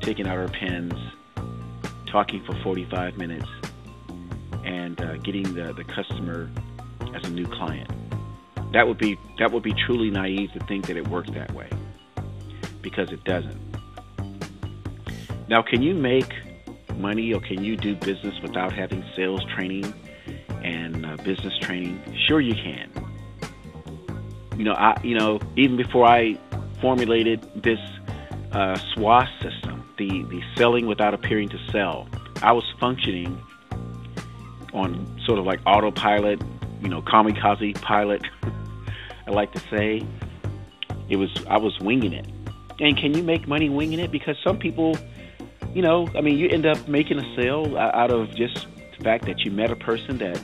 taking 0.00 0.26
out 0.26 0.38
our 0.38 0.48
pens, 0.48 0.94
talking 2.06 2.42
for 2.44 2.54
45 2.62 3.18
minutes, 3.18 3.48
and 4.64 5.00
uh, 5.00 5.16
getting 5.18 5.42
the, 5.54 5.72
the 5.74 5.84
customer 5.84 6.50
as 7.14 7.24
a 7.24 7.30
new 7.30 7.46
client. 7.46 7.90
That 8.72 8.86
would 8.88 8.98
be 8.98 9.18
that 9.38 9.52
would 9.52 9.62
be 9.62 9.72
truly 9.74 10.10
naive 10.10 10.52
to 10.52 10.60
think 10.66 10.86
that 10.86 10.96
it 10.96 11.08
works 11.08 11.30
that 11.30 11.52
way 11.52 11.68
because 12.82 13.10
it 13.12 13.24
doesn't. 13.24 13.60
Now, 15.48 15.62
can 15.62 15.82
you 15.82 15.94
make 15.94 16.32
money 16.96 17.32
or 17.32 17.40
can 17.40 17.64
you 17.64 17.76
do 17.76 17.94
business 17.96 18.34
without 18.42 18.72
having 18.72 19.04
sales 19.16 19.44
training 19.54 19.92
and 20.62 21.06
uh, 21.06 21.16
business 21.18 21.56
training? 21.60 22.00
Sure, 22.26 22.40
you 22.40 22.54
can. 22.54 22.90
you 24.56 24.64
know, 24.64 24.74
I, 24.74 25.00
you 25.02 25.14
know, 25.18 25.40
even 25.56 25.76
before 25.76 26.06
I 26.06 26.36
formulated 26.80 27.40
this 27.62 27.78
uh, 28.52 28.76
SWOS 28.96 29.28
system, 29.42 29.88
the 29.98 30.24
the 30.24 30.42
selling 30.56 30.86
without 30.86 31.14
appearing 31.14 31.48
to 31.50 31.58
sell, 31.72 32.08
I 32.42 32.52
was 32.52 32.64
functioning 32.80 33.40
on 34.74 35.06
sort 35.24 35.38
of 35.38 35.46
like 35.46 35.60
autopilot, 35.66 36.42
you 36.82 36.88
know, 36.88 37.00
kamikaze 37.02 37.80
pilot. 37.80 38.22
I 39.28 39.30
like 39.30 39.52
to 39.52 39.60
say 39.70 40.02
it 41.10 41.16
was 41.16 41.30
I 41.48 41.58
was 41.58 41.78
winging 41.80 42.14
it. 42.14 42.26
And 42.80 42.96
can 42.96 43.14
you 43.14 43.22
make 43.22 43.46
money 43.46 43.68
winging 43.68 43.98
it? 43.98 44.10
Because 44.10 44.36
some 44.42 44.58
people, 44.58 44.96
you 45.74 45.82
know, 45.82 46.08
I 46.16 46.22
mean, 46.22 46.38
you 46.38 46.48
end 46.48 46.64
up 46.64 46.88
making 46.88 47.18
a 47.18 47.36
sale 47.36 47.76
out 47.76 48.10
of 48.10 48.34
just 48.34 48.66
the 48.96 49.04
fact 49.04 49.26
that 49.26 49.40
you 49.40 49.50
met 49.50 49.70
a 49.70 49.76
person 49.76 50.16
that 50.18 50.40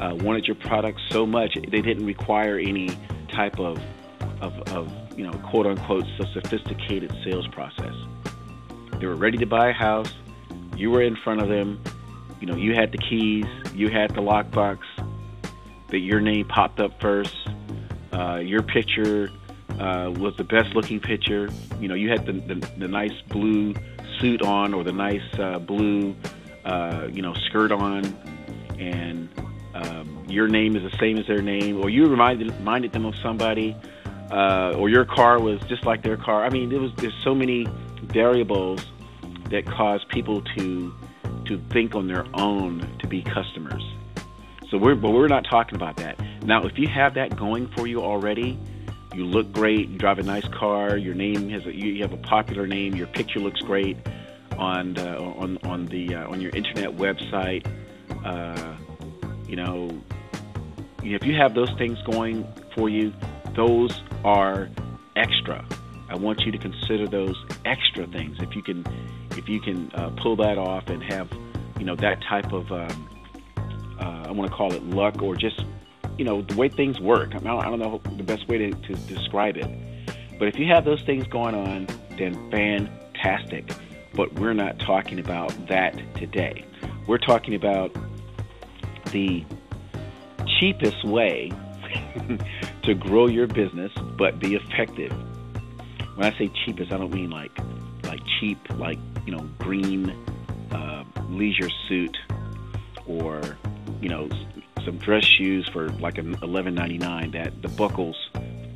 uh, 0.00 0.14
wanted 0.14 0.46
your 0.46 0.56
product 0.56 1.00
so 1.10 1.26
much 1.26 1.56
they 1.70 1.82
didn't 1.82 2.06
require 2.06 2.58
any 2.58 2.88
type 3.32 3.58
of, 3.58 3.78
of, 4.40 4.58
of 4.72 4.90
you 5.18 5.24
know, 5.24 5.32
quote 5.50 5.66
unquote, 5.66 6.04
so 6.18 6.24
sophisticated 6.32 7.14
sales 7.24 7.46
process. 7.48 7.94
They 9.00 9.06
were 9.06 9.16
ready 9.16 9.38
to 9.38 9.46
buy 9.46 9.68
a 9.68 9.72
house. 9.72 10.12
You 10.76 10.90
were 10.90 11.02
in 11.02 11.16
front 11.16 11.42
of 11.42 11.48
them. 11.48 11.82
You 12.40 12.46
know, 12.46 12.56
you 12.56 12.74
had 12.74 12.90
the 12.90 12.98
keys. 12.98 13.46
You 13.74 13.90
had 13.90 14.10
the 14.14 14.22
lockbox. 14.22 14.78
That 15.90 15.98
your 15.98 16.20
name 16.20 16.46
popped 16.48 16.80
up 16.80 17.00
first. 17.00 17.36
Uh, 18.14 18.36
your 18.36 18.62
picture 18.62 19.28
uh, 19.80 20.12
was 20.16 20.36
the 20.36 20.44
best 20.44 20.74
looking 20.74 21.00
picture. 21.00 21.48
You 21.80 21.88
know, 21.88 21.94
you 21.94 22.08
had 22.10 22.24
the, 22.26 22.32
the, 22.32 22.54
the 22.78 22.88
nice 22.88 23.20
blue 23.28 23.74
suit 24.20 24.40
on 24.40 24.72
or 24.72 24.84
the 24.84 24.92
nice 24.92 25.38
uh, 25.38 25.58
blue, 25.58 26.14
uh, 26.64 27.08
you 27.12 27.22
know, 27.22 27.34
skirt 27.48 27.72
on, 27.72 28.04
and 28.78 29.28
um, 29.74 30.24
your 30.28 30.46
name 30.46 30.76
is 30.76 30.88
the 30.88 30.96
same 30.98 31.18
as 31.18 31.26
their 31.26 31.42
name, 31.42 31.82
or 31.82 31.90
you 31.90 32.06
reminded 32.06 32.52
reminded 32.52 32.92
them 32.92 33.04
of 33.04 33.16
somebody, 33.16 33.76
uh, 34.30 34.74
or 34.78 34.88
your 34.88 35.04
car 35.04 35.40
was 35.40 35.60
just 35.62 35.84
like 35.84 36.02
their 36.02 36.16
car. 36.16 36.44
I 36.44 36.50
mean, 36.50 36.68
there 36.68 36.80
was 36.80 36.92
there's 36.98 37.20
so 37.24 37.34
many 37.34 37.66
variables 38.02 38.84
that 39.50 39.66
cause 39.66 40.04
people 40.10 40.40
to 40.56 40.94
to 41.46 41.60
think 41.72 41.96
on 41.96 42.06
their 42.06 42.24
own 42.34 42.86
to 43.00 43.08
be 43.08 43.22
customers. 43.22 43.82
So 44.70 44.78
we're 44.78 44.94
but 44.94 45.10
we're 45.10 45.28
not 45.28 45.44
talking 45.48 45.76
about 45.76 45.96
that. 45.98 46.18
Now, 46.44 46.64
if 46.64 46.78
you 46.78 46.88
have 46.88 47.14
that 47.14 47.36
going 47.36 47.68
for 47.68 47.86
you 47.86 48.02
already, 48.02 48.58
you 49.14 49.24
look 49.24 49.52
great, 49.52 49.88
you 49.88 49.98
drive 49.98 50.18
a 50.18 50.22
nice 50.22 50.46
car, 50.48 50.96
your 50.96 51.14
name 51.14 51.48
has 51.50 51.64
a, 51.66 51.74
you 51.74 52.02
have 52.02 52.12
a 52.12 52.18
popular 52.18 52.66
name, 52.66 52.94
your 52.94 53.06
picture 53.06 53.40
looks 53.40 53.60
great 53.60 53.96
on 54.58 54.98
on 54.98 55.58
on 55.64 55.86
the 55.86 56.14
uh, 56.14 56.28
on 56.28 56.40
your 56.40 56.50
internet 56.54 56.90
website. 56.90 57.66
Uh, 58.24 58.76
you 59.46 59.56
know, 59.56 59.90
if 61.02 61.24
you 61.24 61.34
have 61.36 61.54
those 61.54 61.70
things 61.78 62.00
going 62.02 62.46
for 62.74 62.88
you, 62.88 63.12
those 63.54 64.02
are 64.24 64.68
extra. 65.16 65.64
I 66.08 66.16
want 66.16 66.40
you 66.40 66.52
to 66.52 66.58
consider 66.58 67.06
those 67.06 67.36
extra 67.64 68.06
things. 68.06 68.38
If 68.40 68.54
you 68.54 68.62
can, 68.62 68.84
if 69.32 69.48
you 69.48 69.60
can 69.60 69.90
uh, 69.94 70.10
pull 70.10 70.36
that 70.36 70.58
off 70.58 70.88
and 70.88 71.02
have, 71.04 71.30
you 71.78 71.84
know, 71.84 71.96
that 71.96 72.22
type 72.22 72.52
of, 72.52 72.70
um, 72.72 73.08
uh, 74.04 74.28
I 74.28 74.30
want 74.32 74.50
to 74.50 74.56
call 74.56 74.72
it 74.74 74.82
luck 74.84 75.22
or 75.22 75.34
just 75.34 75.64
you 76.18 76.24
know, 76.24 76.42
the 76.42 76.54
way 76.56 76.68
things 76.68 77.00
work. 77.00 77.34
I, 77.34 77.38
mean, 77.38 77.48
I 77.48 77.64
don't 77.64 77.78
know 77.78 78.00
the 78.16 78.22
best 78.22 78.48
way 78.48 78.58
to, 78.58 78.70
to 78.70 78.94
describe 79.06 79.56
it. 79.56 79.68
But 80.38 80.48
if 80.48 80.58
you 80.58 80.66
have 80.66 80.84
those 80.84 81.02
things 81.02 81.26
going 81.26 81.54
on, 81.54 81.86
then 82.18 82.50
fantastic. 82.50 83.70
But 84.14 84.32
we're 84.34 84.54
not 84.54 84.78
talking 84.78 85.18
about 85.18 85.50
that 85.68 85.96
today. 86.16 86.64
We're 87.06 87.18
talking 87.18 87.54
about 87.54 87.94
the 89.10 89.44
cheapest 90.58 91.04
way 91.04 91.52
to 92.82 92.94
grow 92.94 93.26
your 93.26 93.46
business 93.46 93.92
but 94.16 94.38
be 94.38 94.54
effective. 94.54 95.12
When 96.14 96.32
I 96.32 96.38
say 96.38 96.50
cheapest, 96.64 96.92
I 96.92 96.98
don't 96.98 97.12
mean 97.12 97.30
like 97.30 97.56
like 98.04 98.20
cheap, 98.38 98.58
like 98.76 98.98
you 99.26 99.34
know, 99.34 99.48
green 99.58 100.10
uh, 100.70 101.04
leisure 101.28 101.70
suit 101.88 102.16
or 103.06 103.58
you 104.00 104.08
know 104.08 104.28
some 104.84 104.98
dress 104.98 105.24
shoes 105.24 105.68
for 105.72 105.88
like 105.88 106.18
an 106.18 106.36
eleven 106.42 106.74
ninety 106.74 106.98
nine 106.98 107.30
that 107.32 107.62
the 107.62 107.68
buckles 107.68 108.16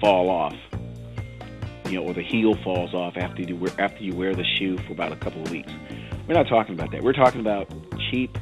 fall 0.00 0.30
off, 0.30 0.56
you 1.86 2.00
know, 2.00 2.04
or 2.04 2.14
the 2.14 2.22
heel 2.22 2.54
falls 2.62 2.94
off 2.94 3.16
after 3.16 3.42
you 3.42 3.56
wear, 3.56 3.72
after 3.78 4.02
you 4.02 4.14
wear 4.14 4.34
the 4.34 4.44
shoe 4.44 4.78
for 4.78 4.92
about 4.92 5.12
a 5.12 5.16
couple 5.16 5.42
of 5.42 5.50
weeks. 5.50 5.72
We're 6.26 6.34
not 6.34 6.48
talking 6.48 6.74
about 6.74 6.92
that. 6.92 7.02
We're 7.02 7.12
talking 7.14 7.40
about 7.40 7.72
cheap, 8.10 8.38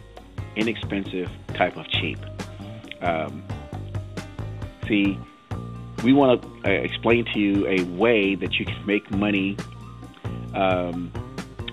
inexpensive 0.56 1.30
type 1.54 1.76
of 1.76 1.88
cheap. 1.88 2.18
Um, 3.00 3.44
see, 4.88 5.18
we 6.02 6.12
want 6.12 6.42
to 6.42 6.48
uh, 6.68 6.72
explain 6.72 7.24
to 7.32 7.38
you 7.38 7.66
a 7.66 7.82
way 7.84 8.34
that 8.34 8.54
you 8.58 8.64
can 8.64 8.84
make 8.86 9.10
money. 9.10 9.56
Um, 10.54 11.12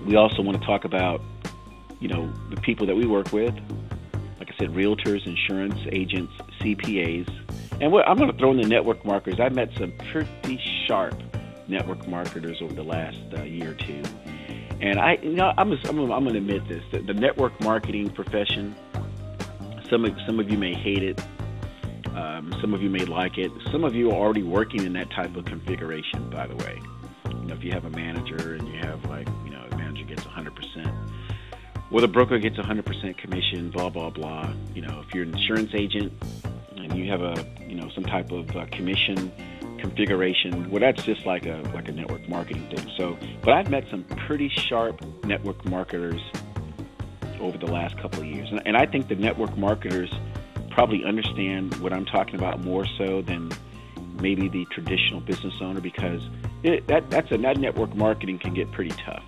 we 0.06 0.16
also 0.16 0.42
want 0.42 0.60
to 0.60 0.66
talk 0.66 0.84
about, 0.84 1.20
you 2.00 2.08
know, 2.08 2.32
the 2.50 2.60
people 2.60 2.86
that 2.86 2.94
we 2.94 3.06
work 3.06 3.32
with, 3.32 3.54
I 4.50 4.58
said, 4.58 4.70
realtors, 4.74 5.26
insurance 5.26 5.78
agents, 5.92 6.32
CPAs. 6.60 7.28
And 7.80 7.92
what, 7.92 8.08
I'm 8.08 8.16
going 8.16 8.30
to 8.30 8.38
throw 8.38 8.50
in 8.52 8.60
the 8.60 8.68
network 8.68 9.04
marketers. 9.04 9.40
I've 9.40 9.54
met 9.54 9.70
some 9.78 9.92
pretty 10.10 10.60
sharp 10.86 11.20
network 11.68 12.06
marketers 12.06 12.60
over 12.60 12.74
the 12.74 12.84
last 12.84 13.18
uh, 13.36 13.42
year 13.42 13.72
or 13.72 13.74
two. 13.74 14.02
And 14.80 14.98
I, 14.98 15.18
you 15.22 15.34
know, 15.34 15.52
I'm, 15.56 15.72
I'm, 15.72 15.98
I'm 16.10 16.24
going 16.24 16.32
to 16.32 16.38
admit 16.38 16.68
this: 16.68 16.82
the, 16.92 17.00
the 17.00 17.14
network 17.14 17.58
marketing 17.60 18.10
profession. 18.10 18.74
Some 19.88 20.04
of 20.04 20.16
some 20.26 20.40
of 20.40 20.50
you 20.50 20.58
may 20.58 20.74
hate 20.74 21.02
it. 21.02 21.20
Um, 22.14 22.54
some 22.60 22.74
of 22.74 22.82
you 22.82 22.90
may 22.90 23.04
like 23.04 23.38
it. 23.38 23.50
Some 23.72 23.84
of 23.84 23.94
you 23.94 24.10
are 24.10 24.14
already 24.14 24.42
working 24.42 24.84
in 24.84 24.92
that 24.94 25.10
type 25.10 25.36
of 25.36 25.44
configuration. 25.44 26.30
By 26.30 26.46
the 26.46 26.56
way, 26.56 26.80
you 27.28 27.46
know, 27.46 27.54
if 27.54 27.64
you 27.64 27.72
have 27.72 27.84
a 27.84 27.90
manager 27.90 28.54
and 28.54 28.66
you 28.68 28.78
have 28.80 29.04
like, 29.06 29.28
you 29.44 29.50
know, 29.50 29.66
the 29.68 29.76
manager 29.76 30.04
gets 30.04 30.24
100 30.24 30.54
percent 30.54 30.94
well, 31.90 32.00
the 32.00 32.08
broker 32.08 32.38
gets 32.38 32.56
100% 32.56 33.18
commission, 33.18 33.70
blah 33.70 33.88
blah 33.88 34.10
blah. 34.10 34.52
You 34.74 34.82
know, 34.82 35.02
if 35.06 35.14
you're 35.14 35.24
an 35.24 35.34
insurance 35.34 35.70
agent 35.74 36.12
and 36.76 36.96
you 36.96 37.10
have 37.10 37.22
a 37.22 37.46
you 37.66 37.74
know 37.74 37.88
some 37.94 38.04
type 38.04 38.30
of 38.32 38.54
uh, 38.56 38.66
commission 38.66 39.32
configuration, 39.78 40.70
well, 40.70 40.80
that's 40.80 41.02
just 41.02 41.26
like 41.26 41.46
a 41.46 41.62
like 41.74 41.88
a 41.88 41.92
network 41.92 42.28
marketing 42.28 42.66
thing. 42.74 42.90
So, 42.96 43.18
but 43.42 43.54
I've 43.54 43.70
met 43.70 43.84
some 43.90 44.04
pretty 44.26 44.48
sharp 44.48 45.04
network 45.24 45.64
marketers 45.66 46.20
over 47.40 47.58
the 47.58 47.70
last 47.70 47.98
couple 47.98 48.20
of 48.20 48.26
years, 48.26 48.48
and, 48.50 48.62
and 48.66 48.76
I 48.76 48.86
think 48.86 49.08
the 49.08 49.16
network 49.16 49.56
marketers 49.56 50.12
probably 50.70 51.04
understand 51.04 51.74
what 51.76 51.92
I'm 51.92 52.06
talking 52.06 52.34
about 52.34 52.64
more 52.64 52.86
so 52.98 53.22
than 53.22 53.52
maybe 54.20 54.48
the 54.48 54.64
traditional 54.66 55.20
business 55.20 55.54
owner 55.60 55.80
because 55.80 56.22
it, 56.62 56.86
that 56.88 57.10
that's 57.10 57.30
a 57.30 57.38
that 57.38 57.58
network 57.58 57.94
marketing 57.94 58.38
can 58.38 58.54
get 58.54 58.72
pretty 58.72 58.94
tough 59.04 59.24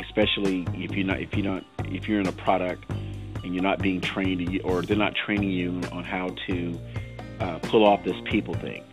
especially 0.00 0.66
if 0.74 0.92
you're 0.92 1.06
not 1.06 1.20
if 1.20 1.34
you're 1.34 1.44
not 1.44 1.64
if 1.84 2.08
you're 2.08 2.20
in 2.20 2.28
a 2.28 2.32
product 2.32 2.84
and 3.42 3.54
you're 3.54 3.62
not 3.62 3.80
being 3.80 4.00
trained 4.00 4.60
or 4.64 4.82
they're 4.82 4.96
not 4.96 5.14
training 5.14 5.50
you 5.50 5.80
on 5.92 6.04
how 6.04 6.28
to 6.46 6.78
uh, 7.40 7.58
pull 7.60 7.86
off 7.86 8.04
this 8.04 8.16
people 8.24 8.54
thing. 8.54 8.84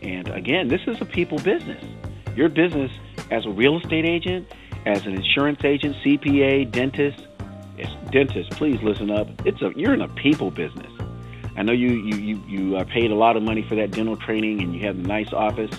And 0.00 0.28
again, 0.28 0.68
this 0.68 0.80
is 0.86 1.00
a 1.00 1.04
people 1.04 1.38
business. 1.38 1.84
Your 2.34 2.48
business 2.48 2.90
as 3.30 3.46
a 3.46 3.50
real 3.50 3.78
estate 3.78 4.04
agent, 4.04 4.50
as 4.86 5.06
an 5.06 5.14
insurance 5.14 5.64
agent, 5.64 5.96
CPA, 6.04 6.70
dentist, 6.70 7.26
dentist, 8.10 8.50
please 8.52 8.80
listen 8.82 9.10
up. 9.10 9.28
It's 9.46 9.60
a 9.62 9.72
you're 9.76 9.94
in 9.94 10.02
a 10.02 10.08
people 10.08 10.50
business. 10.50 10.92
I 11.56 11.62
know 11.62 11.72
you 11.72 11.90
you 11.90 12.16
you, 12.16 12.42
you 12.46 12.76
uh, 12.76 12.84
paid 12.84 13.10
a 13.10 13.14
lot 13.14 13.36
of 13.36 13.42
money 13.42 13.62
for 13.68 13.74
that 13.76 13.90
dental 13.90 14.16
training, 14.16 14.62
and 14.62 14.74
you 14.74 14.80
have 14.86 14.98
a 14.98 15.02
nice 15.02 15.32
office, 15.32 15.74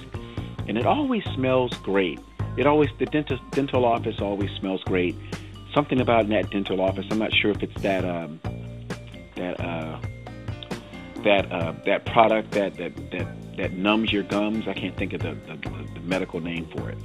and 0.67 0.77
it 0.77 0.85
always 0.85 1.23
smells 1.35 1.73
great 1.77 2.19
it 2.57 2.67
always 2.67 2.89
the 2.99 3.05
dental 3.05 3.39
dental 3.51 3.85
office 3.85 4.19
always 4.21 4.51
smells 4.59 4.83
great. 4.83 5.15
Something 5.73 5.99
about 6.01 6.29
that 6.29 6.51
dental 6.51 6.81
office. 6.81 7.05
I'm 7.09 7.17
not 7.17 7.33
sure 7.33 7.51
if 7.51 7.63
it's 7.63 7.81
that 7.81 8.05
um, 8.05 8.39
that 9.35 9.59
uh, 9.59 9.99
that 11.23 11.51
uh, 11.51 11.73
that 11.85 12.05
product 12.05 12.51
that, 12.51 12.77
that 12.77 12.95
that 13.11 13.57
that 13.57 13.73
numbs 13.73 14.11
your 14.11 14.23
gums. 14.23 14.67
I 14.67 14.73
can't 14.73 14.95
think 14.95 15.13
of 15.13 15.21
the, 15.21 15.33
the, 15.47 15.69
the 15.93 15.99
medical 16.01 16.39
name 16.39 16.67
for 16.75 16.89
it, 16.89 16.97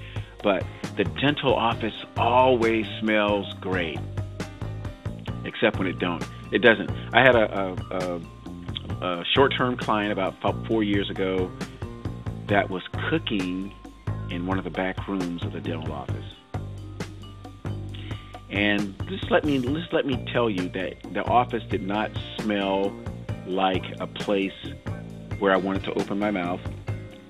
but 0.42 0.64
the 0.96 1.04
dental 1.04 1.54
office 1.54 1.94
always 2.16 2.86
smells 3.00 3.52
great, 3.60 3.98
except 5.44 5.78
when 5.78 5.86
it 5.86 5.98
don't. 5.98 6.24
It 6.52 6.58
doesn't. 6.58 6.90
I 7.12 7.20
had 7.20 7.36
a, 7.36 7.76
a, 7.90 7.96
a, 7.96 9.20
a 9.20 9.24
short-term 9.34 9.76
client 9.76 10.12
about 10.12 10.34
four 10.66 10.82
years 10.82 11.10
ago 11.10 11.50
that 12.48 12.70
was 12.70 12.82
cooking 13.10 13.74
in 14.30 14.46
one 14.46 14.58
of 14.58 14.64
the 14.64 14.70
back 14.70 15.08
rooms 15.08 15.42
of 15.42 15.52
the 15.52 15.60
dental 15.60 15.92
office. 15.92 16.24
And 18.50 18.96
just 19.08 19.30
let 19.30 19.44
me 19.44 19.58
just 19.58 19.92
let 19.92 20.06
me 20.06 20.24
tell 20.32 20.48
you 20.48 20.68
that 20.70 21.12
the 21.12 21.24
office 21.24 21.62
did 21.68 21.82
not 21.82 22.10
smell 22.38 22.92
like 23.46 23.84
a 24.00 24.06
place 24.06 24.52
where 25.38 25.52
I 25.52 25.56
wanted 25.56 25.84
to 25.84 25.92
open 25.94 26.18
my 26.18 26.30
mouth. 26.30 26.60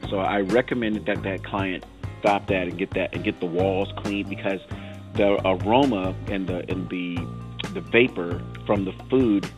So 0.09 0.19
I 0.21 0.41
recommended 0.41 1.07
that 1.07 1.23
that 1.25 1.45
client 1.45 1.85
stop 2.21 2.47
that 2.49 2.69
and 2.69 2.79
get 2.79 2.91
that 2.95 3.15
and 3.15 3.25
get 3.25 3.41
the 3.41 3.47
walls 3.47 3.93
cleaned 3.99 4.29
because 4.29 4.61
the 5.15 5.41
aroma 5.45 6.15
and 6.29 6.47
the 6.47 6.65
and 6.71 6.89
the 6.89 7.17
the 7.75 7.81
vapor 7.81 8.43
from 8.67 8.85
the 8.85 8.93
food 9.11 9.49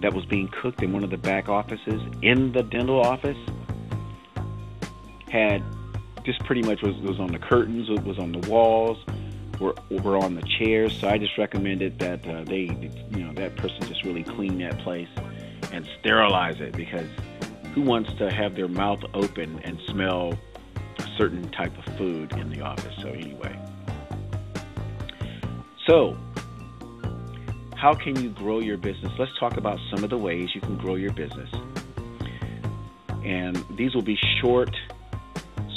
that 0.00 0.14
was 0.14 0.24
being 0.26 0.48
cooked 0.48 0.82
in 0.82 0.92
one 0.92 1.02
of 1.02 1.10
the 1.10 1.16
back 1.16 1.48
offices 1.48 2.00
in 2.22 2.52
the 2.52 2.62
dental 2.62 3.00
office 3.00 3.36
had 5.28 5.62
just 6.28 6.44
pretty 6.44 6.60
much 6.60 6.82
was, 6.82 6.94
was 6.96 7.18
on 7.18 7.32
the 7.32 7.38
curtains, 7.38 7.88
it 7.88 8.04
was 8.04 8.18
on 8.18 8.32
the 8.32 8.50
walls, 8.50 8.98
were, 9.58 9.74
were 9.88 10.18
on 10.18 10.34
the 10.34 10.42
chairs. 10.42 10.92
So 11.00 11.08
I 11.08 11.16
just 11.16 11.38
recommended 11.38 11.98
that 12.00 12.28
uh, 12.28 12.44
they, 12.44 12.68
you 13.10 13.24
know, 13.24 13.32
that 13.32 13.56
person 13.56 13.80
just 13.84 14.04
really 14.04 14.24
clean 14.24 14.58
that 14.58 14.78
place 14.80 15.08
and 15.72 15.88
sterilize 15.98 16.60
it 16.60 16.76
because 16.76 17.08
who 17.72 17.80
wants 17.80 18.12
to 18.18 18.30
have 18.30 18.56
their 18.56 18.68
mouth 18.68 19.00
open 19.14 19.58
and 19.64 19.80
smell 19.86 20.38
a 20.98 21.06
certain 21.16 21.50
type 21.50 21.72
of 21.78 21.96
food 21.96 22.30
in 22.32 22.50
the 22.50 22.60
office? 22.60 22.94
So 23.00 23.08
anyway, 23.08 23.58
so 25.86 26.14
how 27.74 27.94
can 27.94 28.22
you 28.22 28.28
grow 28.28 28.58
your 28.60 28.76
business? 28.76 29.12
Let's 29.18 29.34
talk 29.38 29.56
about 29.56 29.78
some 29.90 30.04
of 30.04 30.10
the 30.10 30.18
ways 30.18 30.54
you 30.54 30.60
can 30.60 30.76
grow 30.76 30.96
your 30.96 31.14
business. 31.14 31.48
And 33.24 33.64
these 33.78 33.94
will 33.94 34.02
be 34.02 34.18
short 34.42 34.76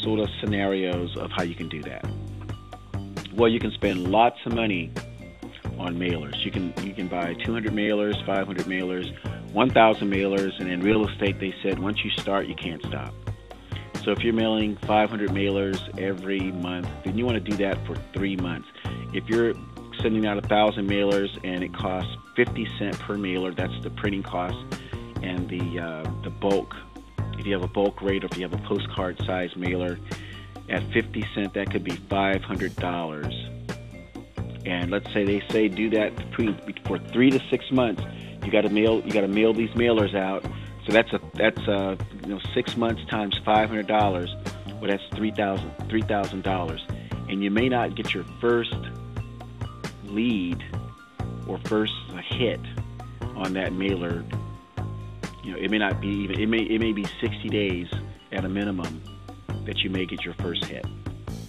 sort 0.02 0.20
of 0.20 0.30
scenarios 0.40 1.16
of 1.18 1.32
how 1.32 1.44
you 1.44 1.56
can 1.56 1.70
do 1.70 1.82
that. 1.84 2.06
Well, 3.36 3.50
you 3.50 3.60
can 3.60 3.72
spend 3.72 4.12
lots 4.12 4.38
of 4.46 4.54
money 4.54 4.92
on 5.78 5.98
mailers. 5.98 6.44
You 6.46 6.52
can 6.52 6.74
you 6.84 6.94
can 6.94 7.08
buy 7.08 7.34
200 7.34 7.74
mailers, 7.74 8.24
500 8.26 8.66
mailers, 8.66 9.08
1,000 9.54 10.12
mailers, 10.12 10.60
and 10.60 10.70
in 10.70 10.82
real 10.82 11.08
estate 11.08 11.40
they 11.40 11.54
said 11.64 11.80
once 11.80 12.04
you 12.04 12.12
start 12.12 12.48
you 12.48 12.56
can't 12.56 12.82
stop. 12.86 13.14
So 14.04 14.12
if 14.12 14.24
you're 14.24 14.34
mailing 14.34 14.78
500 14.78 15.30
mailers 15.30 15.80
every 16.00 16.52
month, 16.52 16.88
then 17.06 17.18
you 17.18 17.26
want 17.26 17.44
to 17.44 17.52
do 17.52 17.56
that 17.58 17.86
for 17.86 17.96
three 18.14 18.36
months. 18.36 18.68
If 19.14 19.30
you're 19.30 19.54
sending 20.02 20.26
out 20.26 20.38
a 20.38 20.42
thousand 20.42 20.90
mailers 20.90 21.30
and 21.44 21.64
it 21.64 21.74
costs 21.74 22.12
50 22.36 22.68
cent 22.80 23.00
per 23.00 23.18
mailer, 23.18 23.54
that's 23.54 23.74
the 23.84 23.92
printing 23.92 24.24
cost, 24.24 24.58
and 25.22 25.48
the 25.50 25.80
uh, 25.80 26.12
the 26.24 26.32
bulk 26.32 26.76
if 27.42 27.48
you 27.48 27.54
have 27.54 27.64
a 27.64 27.68
bulk 27.68 28.04
rate 28.04 28.24
or 28.24 28.28
if 28.28 28.38
you 28.38 28.44
have 28.44 28.54
a 28.54 28.68
postcard 28.68 29.18
size 29.26 29.56
mailer 29.56 29.98
at 30.70 30.84
50 30.94 31.26
cent, 31.34 31.56
that 31.56 31.72
could 31.72 31.84
be 31.84 31.92
$500. 31.92 34.68
And 34.68 34.92
let's 34.92 35.12
say 35.12 35.26
they 35.26 35.42
say 35.50 35.68
do 35.68 35.90
that 35.90 36.14
for 36.86 37.00
three 37.00 37.32
to 37.32 37.40
six 37.50 37.72
months. 37.72 38.04
You 38.46 38.52
got 38.52 38.62
to 38.62 38.70
mail. 38.70 39.02
You 39.04 39.12
got 39.12 39.22
to 39.22 39.28
mail 39.28 39.54
these 39.54 39.72
mailers 39.72 40.16
out. 40.16 40.46
So 40.86 40.94
that's 40.94 41.12
a 41.14 41.22
that's 41.34 41.68
a 41.68 41.98
you 42.24 42.30
know 42.30 42.40
six 42.54 42.78
months 42.78 43.04
times 43.10 43.36
five 43.44 43.70
hundred 43.70 43.88
dollars. 43.88 44.30
Well, 44.80 44.92
that's 44.92 45.04
three 45.16 45.32
thousand 45.32 45.72
three 45.90 46.04
thousand 46.04 46.44
dollars, 46.44 46.86
and 47.28 47.44
you 47.44 47.50
may 47.50 47.70
not 47.70 47.96
get 47.96 48.14
your 48.14 48.24
first 48.40 48.76
lead 50.06 50.64
or 51.48 51.58
first 51.66 51.94
hit 52.30 52.60
on 53.36 53.54
that 53.54 53.74
mailer 53.74 54.24
you 55.44 55.52
know, 55.52 55.58
it 55.58 55.72
may 55.72 55.78
not 55.78 56.00
be 56.00 56.08
even 56.08 56.40
it 56.40 56.48
may 56.48 56.60
it 56.62 56.80
may 56.80 56.94
be 56.94 57.06
60 57.20 57.50
days 57.50 57.88
at 58.32 58.46
a 58.46 58.50
minimum 58.50 59.02
that 59.66 59.80
you 59.80 59.90
may 59.90 60.06
get 60.06 60.24
your 60.24 60.34
first 60.36 60.66
hit. 60.66 60.86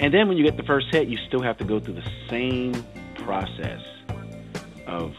And 0.00 0.12
then 0.12 0.28
when 0.28 0.37
you 0.37 0.44
get 0.44 0.56
the 0.56 0.62
first 0.64 0.87
hit, 0.90 1.08
you 1.08 1.18
still 1.28 1.42
have 1.42 1.58
to 1.58 1.64
go 1.64 1.78
through 1.78 1.94
the 1.94 2.11
same 2.28 2.72
process 3.16 3.80
of 4.87 5.14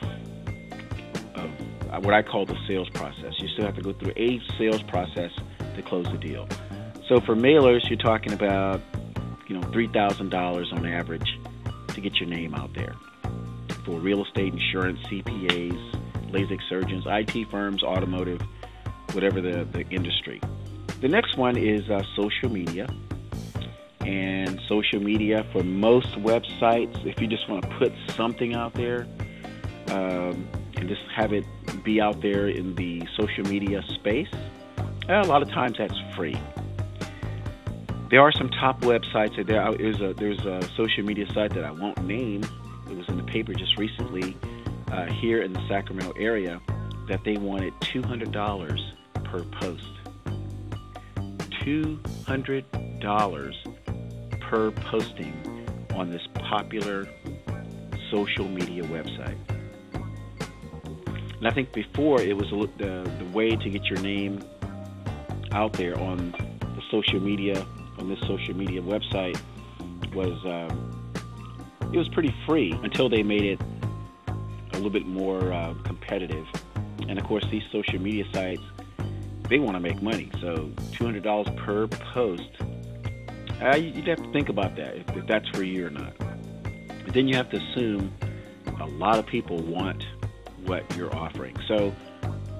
of 1.94 2.04
what 2.04 2.14
I 2.14 2.24
call 2.24 2.46
the 2.46 2.58
sales 2.68 2.90
process. 2.90 3.34
You 3.40 3.48
still 3.50 3.66
have 3.66 3.76
to 3.76 3.82
go 3.82 3.94
through 3.94 4.14
a 4.18 4.42
sales 4.58 4.82
process 4.84 5.32
to 5.76 5.82
close 5.84 6.06
the 6.12 6.18
deal. 6.18 6.48
So 7.08 7.22
for 7.22 7.36
mailers, 7.36 7.88
you're 7.88 7.98
talking 7.98 8.34
about 8.34 8.82
you 9.48 9.58
know 9.58 9.62
three 9.72 9.88
thousand 9.88 10.30
dollars 10.30 10.72
on 10.74 10.86
average 10.86 11.40
to 11.90 12.02
get 12.02 12.16
your 12.20 12.30
name 12.30 12.56
out 12.56 12.74
there. 12.74 12.96
For 13.86 14.00
real 14.00 14.24
estate, 14.24 14.54
insurance, 14.54 15.00
CPAs, 15.08 16.32
LASIK 16.32 16.60
surgeons, 16.68 17.04
IT 17.06 17.50
firms, 17.52 17.84
automotive, 17.84 18.42
whatever 19.14 19.42
the, 19.42 19.66
the 19.72 19.88
industry. 19.90 20.42
The 21.02 21.08
next 21.08 21.38
one 21.38 21.58
is 21.58 21.90
uh, 21.90 22.04
social 22.16 22.50
media. 22.50 22.88
And 24.02 24.60
social 24.68 25.00
media 25.00 25.46
for 25.54 25.64
most 25.64 26.12
websites, 26.16 27.06
if 27.06 27.22
you 27.22 27.28
just 27.28 27.48
want 27.48 27.64
to 27.64 27.70
put 27.78 27.94
something 28.18 28.54
out 28.54 28.74
there 28.74 29.08
um, 29.88 30.46
and 30.76 30.90
just 30.90 31.02
have 31.16 31.32
it 31.32 31.46
be 31.86 32.02
out 32.02 32.22
there 32.22 32.50
in 32.50 32.76
the 32.76 33.08
social 33.16 33.46
media 33.46 33.82
space, 33.96 34.28
a 35.08 35.22
lot 35.22 35.42
of 35.42 35.50
times 35.50 35.78
that's 35.78 35.98
free. 36.16 36.38
There 38.10 38.20
are 38.22 38.32
some 38.34 38.50
top 38.50 38.82
websites. 38.82 39.38
That 39.38 39.48
there 39.48 39.74
is 39.76 40.02
a 40.02 40.14
there's 40.14 40.46
a 40.46 40.62
social 40.76 41.04
media 41.04 41.26
site 41.34 41.54
that 41.54 41.64
I 41.64 41.72
won't 41.72 42.04
name. 42.06 42.44
It 42.90 42.98
was 42.98 43.08
in 43.08 43.18
the 43.18 43.24
paper 43.24 43.54
just 43.54 43.78
recently 43.78 44.38
uh, 44.92 45.06
here 45.06 45.42
in 45.42 45.54
the 45.54 45.66
Sacramento 45.68 46.14
area 46.20 46.62
that 47.08 47.24
they 47.24 47.38
wanted 47.38 47.74
two 47.82 48.04
hundred 48.04 48.32
dollars 48.32 48.94
per 49.34 49.44
post. 49.60 49.84
$200 51.66 53.54
per 54.42 54.72
posting 54.72 55.34
on 55.96 56.10
this 56.12 56.22
popular 56.36 57.08
social 58.12 58.48
media 58.48 58.84
website. 58.84 59.40
And 61.38 61.48
I 61.48 61.52
think 61.52 61.74
before 61.74 62.22
it 62.22 62.38
was 62.38 62.52
the, 62.78 63.12
the 63.18 63.26
way 63.34 63.56
to 63.56 63.70
get 63.72 63.86
your 63.86 64.00
name 64.02 64.44
out 65.52 65.74
there 65.74 66.00
on 66.00 66.32
the 66.62 66.84
social 66.92 67.20
media, 67.20 67.66
on 67.98 68.10
this 68.10 68.20
social 68.28 68.56
media 68.56 68.84
website, 68.84 69.40
was 70.14 70.38
um, 70.46 70.92
it 71.92 71.98
was 71.98 72.08
pretty 72.10 72.36
free 72.46 72.72
until 72.84 73.10
they 73.10 73.24
made 73.24 73.46
it 73.46 73.60
a 74.28 74.76
little 74.76 74.92
bit 74.92 75.08
more 75.08 75.52
uh, 75.52 75.74
competitive. 75.86 76.46
And 77.08 77.18
of 77.18 77.26
course, 77.26 77.48
these 77.50 77.64
social 77.72 77.98
media 78.00 78.26
sites 78.32 78.62
they 79.50 79.60
want 79.60 79.76
to 79.76 79.80
make 79.80 80.02
money. 80.02 80.30
So 80.42 80.72
$200 80.94 81.58
per 81.58 81.88
post. 81.88 82.50
Uh, 83.62 83.76
you'd 83.76 84.08
have 84.08 84.22
to 84.22 84.32
think 84.32 84.50
about 84.50 84.76
that 84.76 84.96
if, 84.96 85.10
if 85.16 85.28
that's 85.28 85.48
for 85.50 85.64
you 85.64 85.88
or 85.88 85.90
not. 85.90 86.18
But 86.18 87.14
then 87.14 87.28
you 87.28 87.36
have 87.36 87.50
to 87.52 87.58
assume 87.58 88.14
a 88.80 88.88
lot 88.88 89.20
of 89.20 89.26
people 89.26 89.62
want 89.62 90.06
what 90.66 90.84
you're 90.96 91.14
offering. 91.16 91.56
So 91.68 91.94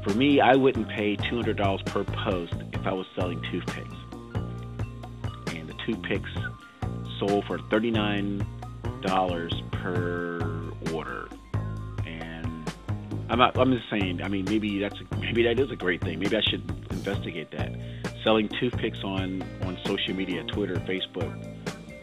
for 0.04 0.14
me, 0.14 0.42
I 0.42 0.56
wouldn't 0.56 0.90
pay 0.90 1.18
$200 1.18 1.86
per 1.86 2.04
post 2.04 2.54
if 2.74 2.86
I 2.86 2.94
was 2.94 3.08
selling 3.16 3.42
toothpicks. 3.52 3.96
And 5.56 5.68
the 5.68 5.76
toothpicks 5.86 6.30
sold 7.20 7.46
for 7.46 7.58
$39 7.58 9.72
per 9.72 10.72
order. 10.94 11.28
I'm 13.34 13.40
not. 13.40 13.58
I'm 13.58 13.74
just 13.74 13.90
saying. 13.90 14.22
I 14.22 14.28
mean, 14.28 14.46
maybe 14.46 14.78
that's 14.78 14.96
maybe 15.20 15.42
that 15.42 15.60
is 15.60 15.72
a 15.72 15.76
great 15.76 16.02
thing. 16.02 16.20
Maybe 16.20 16.38
I 16.38 16.42
should 16.42 16.70
investigate 16.92 17.50
that. 17.50 17.72
Selling 18.24 18.48
toothpicks 18.48 19.04
on 19.04 19.42
on 19.64 19.76
social 19.86 20.14
media, 20.14 20.44
Twitter, 20.44 20.76
Facebook, 20.76 21.34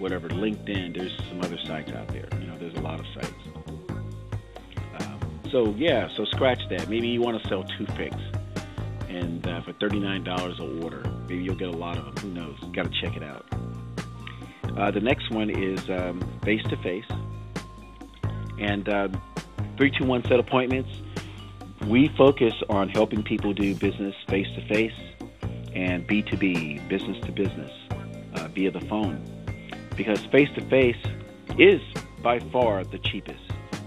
whatever, 0.00 0.28
LinkedIn. 0.28 0.98
There's 0.98 1.16
some 1.28 1.40
other 1.40 1.56
sites 1.66 1.92
out 1.92 2.08
there. 2.08 2.26
You 2.40 2.48
know, 2.48 2.58
there's 2.58 2.74
a 2.74 2.80
lot 2.80 2.98
of 2.98 3.06
sites. 3.14 3.32
Um, 4.98 5.40
so 5.52 5.72
yeah, 5.78 6.08
so 6.16 6.24
scratch 6.24 6.58
that. 6.68 6.88
Maybe 6.88 7.06
you 7.06 7.20
want 7.20 7.40
to 7.40 7.48
sell 7.48 7.62
toothpicks, 7.62 8.20
and 9.08 9.46
uh, 9.46 9.62
for 9.62 9.72
thirty 9.74 10.00
nine 10.00 10.24
dollars 10.24 10.58
a 10.58 10.82
order, 10.82 11.08
maybe 11.28 11.44
you'll 11.44 11.54
get 11.54 11.68
a 11.68 11.78
lot 11.78 11.96
of 11.96 12.06
them. 12.06 12.16
Who 12.16 12.40
knows? 12.40 12.58
Got 12.72 12.92
to 12.92 13.00
check 13.00 13.16
it 13.16 13.22
out. 13.22 13.46
Uh, 14.76 14.90
the 14.90 15.00
next 15.00 15.30
one 15.30 15.48
is 15.48 15.80
face 16.42 16.64
to 16.64 16.76
face, 16.78 17.06
and 18.58 18.88
uh, 18.88 19.08
three 19.76 19.92
two 19.96 20.06
one 20.06 20.24
set 20.24 20.40
appointments 20.40 20.90
we 21.86 22.08
focus 22.08 22.54
on 22.68 22.88
helping 22.88 23.22
people 23.22 23.52
do 23.52 23.74
business 23.74 24.14
face 24.28 24.46
to 24.54 24.66
face 24.68 24.92
and 25.74 26.06
B2B, 26.06 26.88
business 26.88 27.18
to 27.24 27.32
business, 27.32 27.70
uh, 28.34 28.48
via 28.48 28.70
the 28.70 28.80
phone. 28.82 29.24
Because 29.96 30.24
face 30.26 30.48
to 30.56 30.60
face 30.66 30.96
is 31.58 31.80
by 32.22 32.38
far 32.38 32.84
the 32.84 32.98
cheapest. 32.98 33.42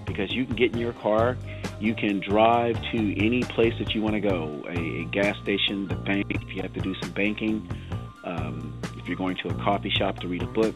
Because 0.05 0.31
you 0.33 0.45
can 0.45 0.55
get 0.55 0.73
in 0.73 0.79
your 0.79 0.93
car, 0.93 1.37
you 1.79 1.93
can 1.93 2.19
drive 2.19 2.81
to 2.91 3.25
any 3.25 3.43
place 3.43 3.73
that 3.79 3.93
you 3.93 4.01
want 4.01 4.15
to 4.15 4.21
go 4.21 4.63
a, 4.67 5.01
a 5.01 5.05
gas 5.05 5.37
station, 5.41 5.87
the 5.87 5.95
bank, 5.95 6.25
if 6.29 6.55
you 6.55 6.61
have 6.61 6.73
to 6.73 6.81
do 6.81 6.95
some 7.01 7.11
banking, 7.11 7.67
um, 8.23 8.79
if 8.97 9.07
you're 9.07 9.17
going 9.17 9.35
to 9.37 9.49
a 9.49 9.53
coffee 9.55 9.89
shop 9.89 10.19
to 10.19 10.27
read 10.27 10.41
a 10.41 10.47
book, 10.47 10.75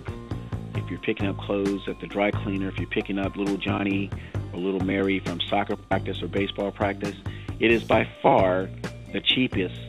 if 0.75 0.89
you're 0.89 0.99
picking 0.99 1.27
up 1.27 1.38
clothes 1.38 1.82
at 1.88 1.99
the 1.99 2.08
dry 2.08 2.32
cleaner, 2.32 2.67
if 2.67 2.77
you're 2.77 2.89
picking 2.89 3.17
up 3.17 3.36
little 3.36 3.58
Johnny 3.58 4.10
or 4.57 4.61
little 4.61 4.85
Mary 4.85 5.19
from 5.19 5.39
soccer 5.41 5.75
practice 5.75 6.21
or 6.21 6.27
baseball 6.27 6.71
practice, 6.71 7.15
it 7.59 7.71
is 7.71 7.83
by 7.83 8.07
far 8.21 8.69
the 9.13 9.21
cheapest 9.21 9.79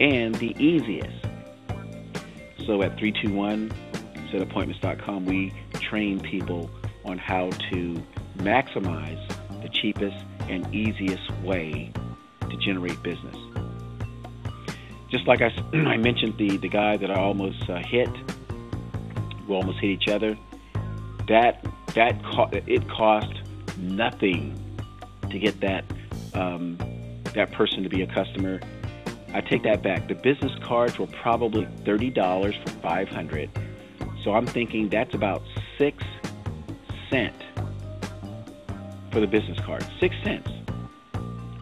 and 0.00 0.34
the 0.36 0.54
easiest. 0.62 1.24
So 2.66 2.82
at 2.82 2.98
321 2.98 3.72
setappointments.com, 4.32 5.26
we 5.26 5.52
train 5.74 6.20
people 6.20 6.70
on 7.04 7.18
how 7.18 7.50
to 7.70 8.02
maximize 8.38 9.22
the 9.62 9.68
cheapest 9.68 10.16
and 10.48 10.74
easiest 10.74 11.30
way 11.42 11.92
to 12.40 12.56
generate 12.56 13.00
business. 13.02 13.36
Just 15.08 15.26
like 15.28 15.40
I, 15.40 15.46
I 15.72 15.96
mentioned, 15.96 16.36
the, 16.36 16.56
the 16.56 16.68
guy 16.68 16.96
that 16.96 17.10
I 17.10 17.14
almost 17.14 17.70
uh, 17.70 17.80
hit, 17.86 18.08
we 19.46 19.54
almost 19.54 19.78
hit 19.78 19.90
each 19.90 20.08
other. 20.08 20.36
That 21.28 21.64
that 21.94 22.22
co- 22.24 22.50
it 22.52 22.88
cost 22.88 23.32
nothing 23.78 24.58
to 25.30 25.38
get 25.38 25.60
that 25.60 25.84
um, 26.34 26.78
that 27.34 27.52
person 27.52 27.82
to 27.82 27.88
be 27.88 28.02
a 28.02 28.06
customer. 28.06 28.60
I 29.34 29.40
take 29.40 29.62
that 29.64 29.82
back. 29.82 30.08
The 30.08 30.14
business 30.14 30.52
cards 30.62 30.98
were 30.98 31.06
probably 31.08 31.66
thirty 31.84 32.10
dollars 32.10 32.54
for 32.64 32.70
five 32.80 33.08
hundred. 33.08 33.50
So 34.24 34.34
I'm 34.34 34.46
thinking 34.46 34.88
that's 34.88 35.14
about 35.14 35.42
six 35.78 36.02
cent 37.10 37.34
for 39.12 39.20
the 39.20 39.26
business 39.26 39.58
card. 39.60 39.86
Six 40.00 40.14
cents 40.24 40.50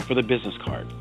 for 0.07 0.15
the 0.15 0.23
business 0.23 0.57
card. 0.59 0.93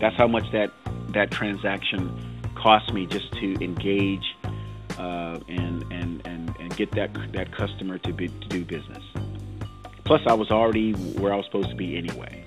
That's 0.00 0.16
how 0.16 0.26
much 0.26 0.50
that 0.52 0.72
that 1.10 1.30
transaction 1.30 2.10
cost 2.54 2.92
me 2.92 3.06
just 3.06 3.32
to 3.34 3.54
engage 3.64 4.36
uh, 4.98 5.38
and, 5.48 5.84
and 5.92 6.26
and 6.26 6.54
and 6.58 6.76
get 6.76 6.90
that 6.92 7.10
that 7.32 7.52
customer 7.52 7.98
to 7.98 8.12
be 8.12 8.28
to 8.28 8.48
do 8.48 8.64
business. 8.64 9.04
Plus, 10.06 10.22
I 10.26 10.32
was 10.32 10.50
already 10.50 10.92
where 10.92 11.32
I 11.32 11.36
was 11.36 11.44
supposed 11.46 11.70
to 11.70 11.76
be 11.76 11.96
anyway. 11.96 12.44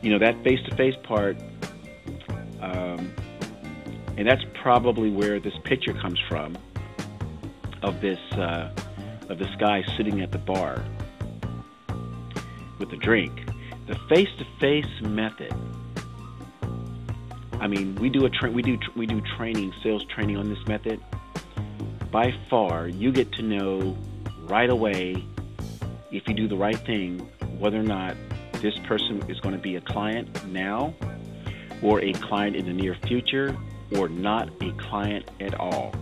You 0.00 0.10
know 0.10 0.18
that 0.20 0.42
face-to-face 0.44 0.94
part, 1.02 1.36
um, 2.60 3.12
and 4.16 4.26
that's 4.26 4.44
probably 4.62 5.10
where 5.10 5.40
this 5.40 5.54
picture 5.64 5.92
comes 5.92 6.20
from 6.28 6.56
of 7.82 8.00
this 8.00 8.20
uh, 8.32 8.72
of 9.28 9.38
this 9.38 9.54
guy 9.58 9.84
sitting 9.96 10.20
at 10.20 10.30
the 10.30 10.38
bar 10.38 10.82
with 12.78 12.92
a 12.92 12.96
drink. 12.96 13.32
The 13.86 13.96
face-to-face 14.08 15.02
method 15.02 15.54
I 17.60 17.66
mean, 17.66 17.96
we 17.96 18.08
do 18.08 18.24
a 18.24 18.30
tra- 18.30 18.50
we 18.50 18.62
do 18.62 18.76
tr- 18.76 18.90
we 18.94 19.06
do 19.06 19.20
training, 19.36 19.72
sales 19.82 20.04
training 20.04 20.36
on 20.36 20.48
this 20.48 20.64
method. 20.66 21.00
By 22.10 22.32
far, 22.48 22.86
you 22.86 23.10
get 23.10 23.32
to 23.32 23.42
know 23.42 23.96
right 24.44 24.70
away 24.70 25.24
if 26.10 26.26
you 26.26 26.34
do 26.34 26.48
the 26.48 26.56
right 26.56 26.78
thing 26.78 27.18
whether 27.58 27.78
or 27.78 27.84
not 27.84 28.16
this 28.60 28.78
person 28.86 29.22
is 29.30 29.38
going 29.40 29.54
to 29.54 29.60
be 29.60 29.76
a 29.76 29.80
client 29.80 30.46
now 30.46 30.94
or 31.82 32.00
a 32.00 32.12
client 32.14 32.56
in 32.56 32.66
the 32.66 32.72
near 32.72 32.96
future 33.06 33.56
or 33.96 34.08
not 34.08 34.50
a 34.62 34.72
client 34.72 35.30
at 35.40 35.54
all. 35.54 35.94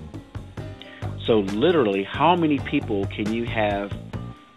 So 1.25 1.41
literally, 1.41 2.05
how 2.05 2.37
many 2.37 2.59
people 2.61 3.07
can 3.07 3.33
you 3.33 3.45
have 3.47 3.93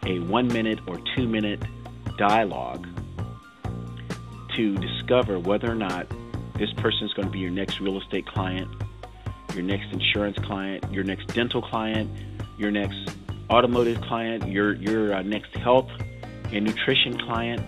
a 0.06 0.20
1 0.20 0.48
minute 0.48 0.80
or 0.88 1.00
2 1.16 1.28
minute 1.28 1.62
dialogue 2.18 2.88
to 4.56 4.78
discover 4.78 5.40
whether 5.40 5.70
or 5.70 5.76
not 5.76 6.08
this 6.58 6.72
person 6.74 7.06
is 7.06 7.14
going 7.14 7.28
to 7.28 7.32
be 7.32 7.40
your 7.40 7.52
next 7.52 7.80
real 7.80 8.00
estate 8.00 8.26
client, 8.28 8.70
your 9.54 9.64
next 9.64 9.92
insurance 9.92 10.38
client, 10.40 10.84
your 10.92 11.04
next 11.04 11.28
dental 11.28 11.62
client, 11.62 12.10
your 12.58 12.72
next 12.72 13.10
automotive 13.50 14.02
client, 14.02 14.48
your 14.48 14.74
your 14.74 15.14
uh, 15.14 15.22
next 15.22 15.56
health 15.56 15.90
and 16.52 16.66
nutrition 16.66 17.18
client. 17.20 17.62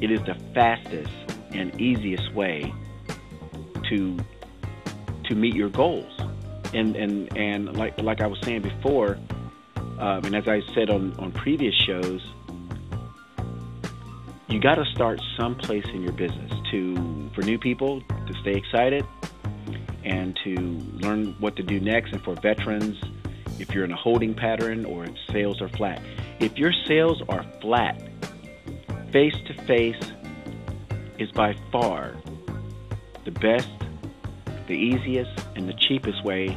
It 0.00 0.10
is 0.10 0.20
the 0.20 0.34
fastest 0.54 1.12
and 1.52 1.78
easiest 1.80 2.32
way 2.34 2.72
to 3.88 4.18
to 5.24 5.34
meet 5.34 5.54
your 5.54 5.68
goals. 5.68 6.12
And 6.72 6.96
and 6.96 7.36
and 7.36 7.76
like 7.76 8.00
like 8.00 8.20
I 8.20 8.26
was 8.26 8.38
saying 8.42 8.62
before, 8.62 9.18
um, 9.98 10.24
and 10.24 10.34
as 10.34 10.46
I 10.46 10.62
said 10.74 10.90
on 10.90 11.14
on 11.18 11.32
previous 11.32 11.74
shows, 11.74 12.20
you 14.48 14.60
got 14.60 14.76
to 14.76 14.84
start 14.94 15.20
someplace 15.38 15.86
in 15.92 16.02
your 16.02 16.12
business 16.12 16.52
to 16.70 17.30
for 17.34 17.42
new 17.42 17.58
people 17.58 18.00
to 18.00 18.34
stay 18.40 18.54
excited 18.54 19.04
and 20.04 20.38
to 20.44 20.54
learn 21.02 21.34
what 21.40 21.56
to 21.56 21.62
do 21.62 21.78
next 21.78 22.12
and 22.12 22.22
for 22.22 22.34
veterans 22.36 22.96
if 23.60 23.74
you're 23.74 23.84
in 23.84 23.92
a 23.92 23.96
holding 23.96 24.34
pattern 24.34 24.84
or 24.84 25.04
if 25.04 25.14
sales 25.30 25.60
are 25.60 25.68
flat 25.68 26.02
if 26.38 26.56
your 26.58 26.72
sales 26.86 27.22
are 27.28 27.44
flat 27.60 28.02
face 29.12 29.36
to 29.46 29.54
face 29.64 30.12
is 31.18 31.30
by 31.32 31.54
far 31.70 32.16
the 33.24 33.30
best 33.30 33.68
the 34.66 34.74
easiest 34.74 35.46
and 35.56 35.68
the 35.68 35.74
cheapest 35.74 36.24
way 36.24 36.56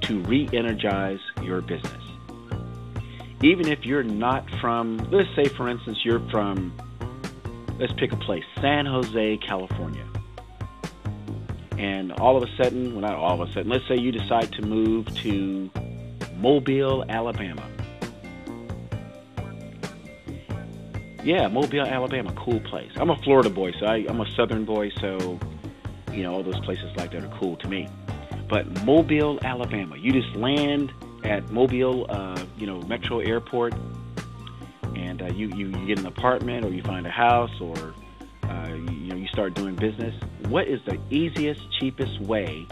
to 0.00 0.20
re-energize 0.20 1.20
your 1.42 1.60
business 1.60 2.02
even 3.42 3.68
if 3.68 3.84
you're 3.84 4.02
not 4.02 4.48
from 4.60 4.96
let's 5.10 5.28
say 5.36 5.44
for 5.44 5.68
instance 5.68 5.98
you're 6.04 6.26
from 6.30 6.72
let's 7.78 7.92
pick 7.92 8.12
a 8.12 8.16
place, 8.16 8.44
San 8.60 8.86
Jose, 8.86 9.36
California. 9.38 10.04
And 11.78 12.12
all 12.12 12.36
of 12.36 12.42
a 12.42 12.56
sudden, 12.56 12.92
well, 12.92 13.02
not 13.02 13.14
all 13.14 13.40
of 13.40 13.48
a 13.48 13.52
sudden, 13.52 13.70
let's 13.70 13.86
say 13.86 13.96
you 13.96 14.10
decide 14.10 14.52
to 14.52 14.62
move 14.62 15.06
to 15.22 15.70
Mobile, 16.38 17.04
Alabama. 17.08 17.68
Yeah, 21.24 21.48
Mobile, 21.48 21.82
Alabama, 21.82 22.32
cool 22.36 22.60
place. 22.60 22.92
I'm 22.96 23.10
a 23.10 23.16
Florida 23.16 23.50
boy, 23.50 23.72
so 23.72 23.86
I, 23.86 24.06
I'm 24.08 24.20
a 24.20 24.30
Southern 24.32 24.64
boy, 24.64 24.90
so 25.00 25.38
you 26.12 26.22
know 26.22 26.32
all 26.32 26.42
those 26.42 26.60
places 26.60 26.94
like 26.96 27.10
that 27.10 27.24
are 27.24 27.38
cool 27.38 27.56
to 27.56 27.68
me. 27.68 27.88
But 28.48 28.84
Mobile, 28.84 29.38
Alabama, 29.42 29.96
you 29.96 30.12
just 30.12 30.34
land 30.36 30.92
at 31.24 31.50
Mobile, 31.50 32.06
uh, 32.08 32.42
you 32.56 32.66
know, 32.66 32.80
Metro 32.82 33.18
Airport, 33.18 33.74
and 34.94 35.20
uh, 35.20 35.26
you, 35.26 35.48
you, 35.48 35.66
you 35.68 35.86
get 35.86 35.98
an 35.98 36.06
apartment 36.06 36.64
or 36.64 36.70
you 36.70 36.82
find 36.82 37.06
a 37.06 37.10
house 37.10 37.60
or 37.60 37.76
uh, 38.44 38.68
you, 38.68 39.08
know 39.08 39.16
you 39.16 39.26
start 39.28 39.54
doing 39.54 39.74
business, 39.74 40.14
what 40.46 40.68
is 40.68 40.80
the 40.86 40.98
easiest, 41.10 41.60
cheapest 41.78 42.20
way 42.20 42.66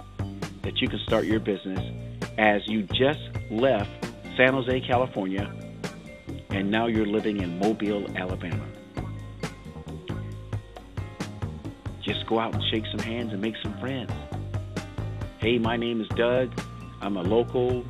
that 0.63 0.81
you 0.81 0.89
can 0.89 0.99
start 1.01 1.25
your 1.25 1.41
business 1.41 1.81
as 2.39 2.67
you 2.67 2.83
just 2.85 3.36
left 3.51 3.91
San 4.37 4.53
Jose, 4.53 4.81
California, 4.81 5.53
and 6.51 6.71
now 6.71 6.87
you're 6.87 7.07
living 7.07 7.41
in 7.41 7.59
Mobile, 7.59 8.07
Alabama? 8.17 8.67
Just 12.03 12.27
go 12.27 12.39
out 12.39 12.55
and 12.55 12.63
shake 12.71 12.85
some 12.91 13.01
hands 13.01 13.33
and 13.33 13.41
make 13.41 13.55
some 13.63 13.79
friends. 13.79 14.13
Hey, 15.39 15.59
my 15.59 15.77
name 15.77 16.01
is 16.01 16.09
Doug. 16.09 16.53
I'm 17.01 17.17
a 17.17 17.23
local 17.23 17.85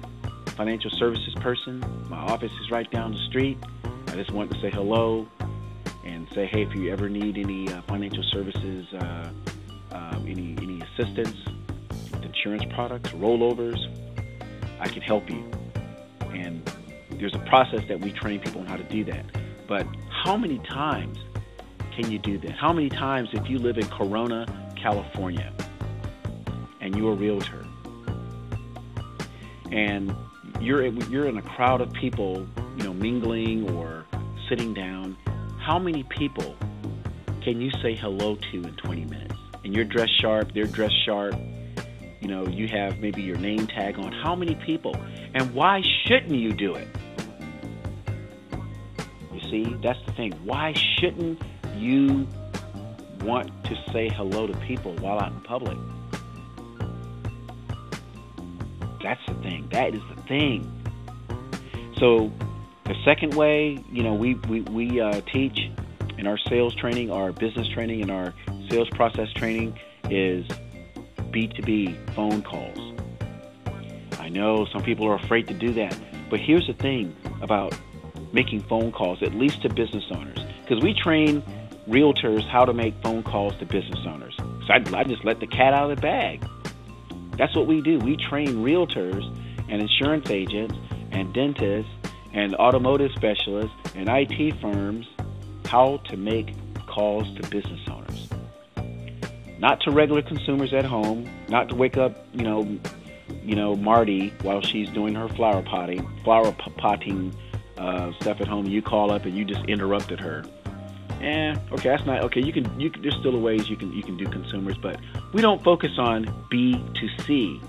financial 0.57 0.91
services 0.91 1.35
person. 1.37 1.85
My 2.09 2.19
office 2.19 2.53
is 2.63 2.71
right 2.71 2.91
down 2.91 3.13
the 3.13 3.25
street. 3.29 3.59
I 4.09 4.15
just 4.15 4.31
want 4.31 4.51
to 4.53 4.61
say 4.61 4.71
hello 4.71 5.29
and 6.05 6.27
say, 6.35 6.47
hey, 6.47 6.63
if 6.63 6.75
you 6.75 6.91
ever 6.91 7.09
need 7.09 7.37
any 7.37 7.71
uh, 7.71 7.83
financial 7.83 8.23
services, 8.33 8.87
uh, 8.95 9.31
uh, 9.93 10.19
any 10.27 10.57
any 10.61 10.81
assistance 10.83 11.37
insurance 12.23 12.65
products, 12.75 13.11
rollovers, 13.11 13.79
I 14.81 14.89
can 14.89 15.03
help 15.03 15.31
you. 15.31 15.45
And 16.31 16.63
there's 17.13 17.35
a 17.35 17.41
process 17.41 17.81
that 17.89 18.01
we 18.01 18.13
train 18.13 18.41
people 18.41 18.61
on 18.61 18.67
how 18.67 18.77
to 18.77 18.85
do 18.85 19.05
that. 19.05 19.25
But 19.67 19.87
how 20.11 20.37
many 20.37 20.59
times 20.59 21.19
can 21.95 22.11
you 22.11 22.19
do 22.19 22.39
that? 22.39 22.53
How 22.53 22.73
many 22.73 22.89
times, 22.89 23.31
if 23.33 23.49
you 23.49 23.59
live 23.59 23.79
in 23.79 23.87
Corona, 23.87 24.47
California, 24.81 25.53
and 26.81 26.95
you're 26.95 27.13
a 27.13 27.17
realtor, 27.17 27.65
and 29.73 30.15
you're 30.61 30.87
you're 30.87 31.27
in 31.27 31.39
a 31.39 31.43
crowd 31.43 31.81
of 31.81 31.93
people, 31.93 32.47
you 32.77 32.85
know, 32.85 32.93
mingling 32.93 33.71
or 33.71 34.05
sitting 34.49 34.75
down, 34.75 35.17
how 35.59 35.79
many 35.79 36.03
people 36.05 36.55
can 37.43 37.61
you 37.61 37.71
say 37.83 37.95
hello 37.95 38.37
to 38.37 38.57
in 38.63 38.75
20 38.77 39.05
minutes? 39.07 39.35
And 39.65 39.75
you're 39.75 39.85
dressed 39.85 40.21
sharp, 40.21 40.53
they're 40.53 40.67
dressed 40.67 41.05
sharp, 41.05 41.35
you 42.21 42.29
know, 42.29 42.47
you 42.47 42.69
have 42.69 42.99
maybe 42.99 43.23
your 43.23 43.37
name 43.37 43.67
tag 43.67 43.99
on. 43.99 44.13
How 44.13 44.35
many 44.35 44.55
people? 44.55 44.97
And 45.35 45.53
why 45.55 45.83
shouldn't 46.05 46.35
you 46.35 46.53
do 46.53 46.75
it? 46.75 46.89
You 49.33 49.41
see, 49.51 49.77
that's 49.83 49.99
the 50.07 50.13
thing. 50.13 50.33
Why 50.45 50.73
shouldn't 50.73 51.41
you 51.77 52.27
want 53.21 53.51
to 53.65 53.77
say 53.93 54.09
hello 54.09 54.47
to 54.47 54.57
people 54.61 54.95
while 54.97 55.21
out 55.21 55.33
in 55.33 55.41
public? 55.41 55.77
That's 59.03 59.25
the 59.27 59.35
thing. 59.35 59.69
That 59.71 59.95
is 59.95 60.03
the 60.15 60.23
thing. 60.23 60.73
So 61.99 62.33
the 62.85 62.95
second 63.05 63.35
way, 63.35 63.79
you 63.93 64.03
know, 64.03 64.15
we 64.15 64.35
we, 64.49 64.63
we 64.63 65.01
uh, 65.01 65.21
teach 65.33 65.71
in 66.19 66.27
our 66.27 66.39
sales 66.39 66.75
training, 66.75 67.11
our 67.11 67.33
business 67.33 67.69
training, 67.69 68.03
and 68.03 68.11
our 68.11 68.35
sales 68.71 68.89
process 68.91 69.33
training 69.33 69.79
is 70.11 70.47
B2B 71.37 72.15
phone 72.15 72.41
calls. 72.41 72.79
I 74.19 74.31
know 74.31 74.65
some 74.73 74.83
people 74.83 75.07
are 75.07 75.17
afraid 75.17 75.47
to 75.49 75.55
do 75.55 75.71
that, 75.75 75.95
but 76.31 76.41
here's 76.41 76.67
the 76.67 76.73
thing 76.73 77.15
about 77.43 77.79
making 78.33 78.63
phone 78.63 78.91
calls, 78.91 79.23
at 79.23 79.35
least 79.35 79.61
to 79.61 79.69
business 79.69 80.05
owners, 80.11 80.39
because 80.63 80.83
we 80.83 80.95
train 80.95 81.43
realtors 81.87 82.49
how 82.49 82.65
to 82.65 82.73
make 82.73 82.95
phone 83.03 83.23
calls 83.23 83.55
to 83.59 83.67
business 83.67 83.99
owners. 84.07 84.35
So 84.39 84.73
I, 84.73 84.83
I 84.99 85.05
just 85.05 85.27
let 85.27 85.41
the 85.41 85.47
cat 85.47 85.75
out 85.75 85.91
of 85.91 85.97
the 85.97 86.01
bag. 86.01 86.43
That's 87.37 87.55
what 87.55 87.67
we 87.67 87.83
do. 87.83 87.99
We 87.99 88.17
train 88.17 88.65
realtors 88.65 89.23
and 89.69 89.83
insurance 89.83 90.31
agents 90.31 90.75
and 91.11 91.35
dentists 91.35 91.93
and 92.33 92.55
automotive 92.55 93.13
specialists 93.13 93.77
and 93.95 94.09
IT 94.09 94.59
firms 94.63 95.07
how 95.67 95.99
to 96.09 96.17
make 96.17 96.55
calls 96.87 97.27
to 97.37 97.43
business 97.51 97.87
owners. 97.91 98.29
Not 99.59 99.81
to 99.83 99.91
regular 99.91 100.23
consumers 100.23 100.75
at 100.75 100.85
home, 100.85 101.29
not 101.49 101.69
to 101.71 101.75
wake 101.75 101.97
up, 101.97 102.27
you 102.33 102.43
know, 102.43 102.79
you 103.43 103.55
know, 103.55 103.75
Marty 103.75 104.33
while 104.43 104.61
she's 104.63 104.89
doing 104.91 105.15
her 105.15 105.29
flower 105.29 105.63
potting, 105.63 106.07
flower 106.25 106.53
potting 106.53 107.35
uh, 107.79 108.13
stuff 108.21 108.41
at 108.41 108.49
home. 108.49 108.67
You 108.67 108.83
call 108.83 109.11
up 109.11 109.25
and 109.25 109.37
you 109.37 109.45
just 109.45 109.65
interrupted 109.65 110.21
her, 110.21 110.45
eh, 111.21 111.55
okay, 111.73 111.89
that's 111.89 112.07
not 112.07 112.23
okay. 112.25 112.43
You 112.43 112.53
can, 112.53 112.81
you 112.81 112.91
can, 112.91 113.03
there's 113.03 113.17
still 113.17 113.39
ways 113.41 113.69
you 113.69 113.77
can 113.77 113.93
you 113.93 114.03
can 114.03 114.17
do 114.17 114.27
consumers, 114.27 114.77
but 114.79 115.01
we 115.33 115.43
don't 115.43 115.63
focus 115.63 115.99
on 115.99 116.27
B 116.51 116.73
to 116.95 117.09
C 117.25 117.61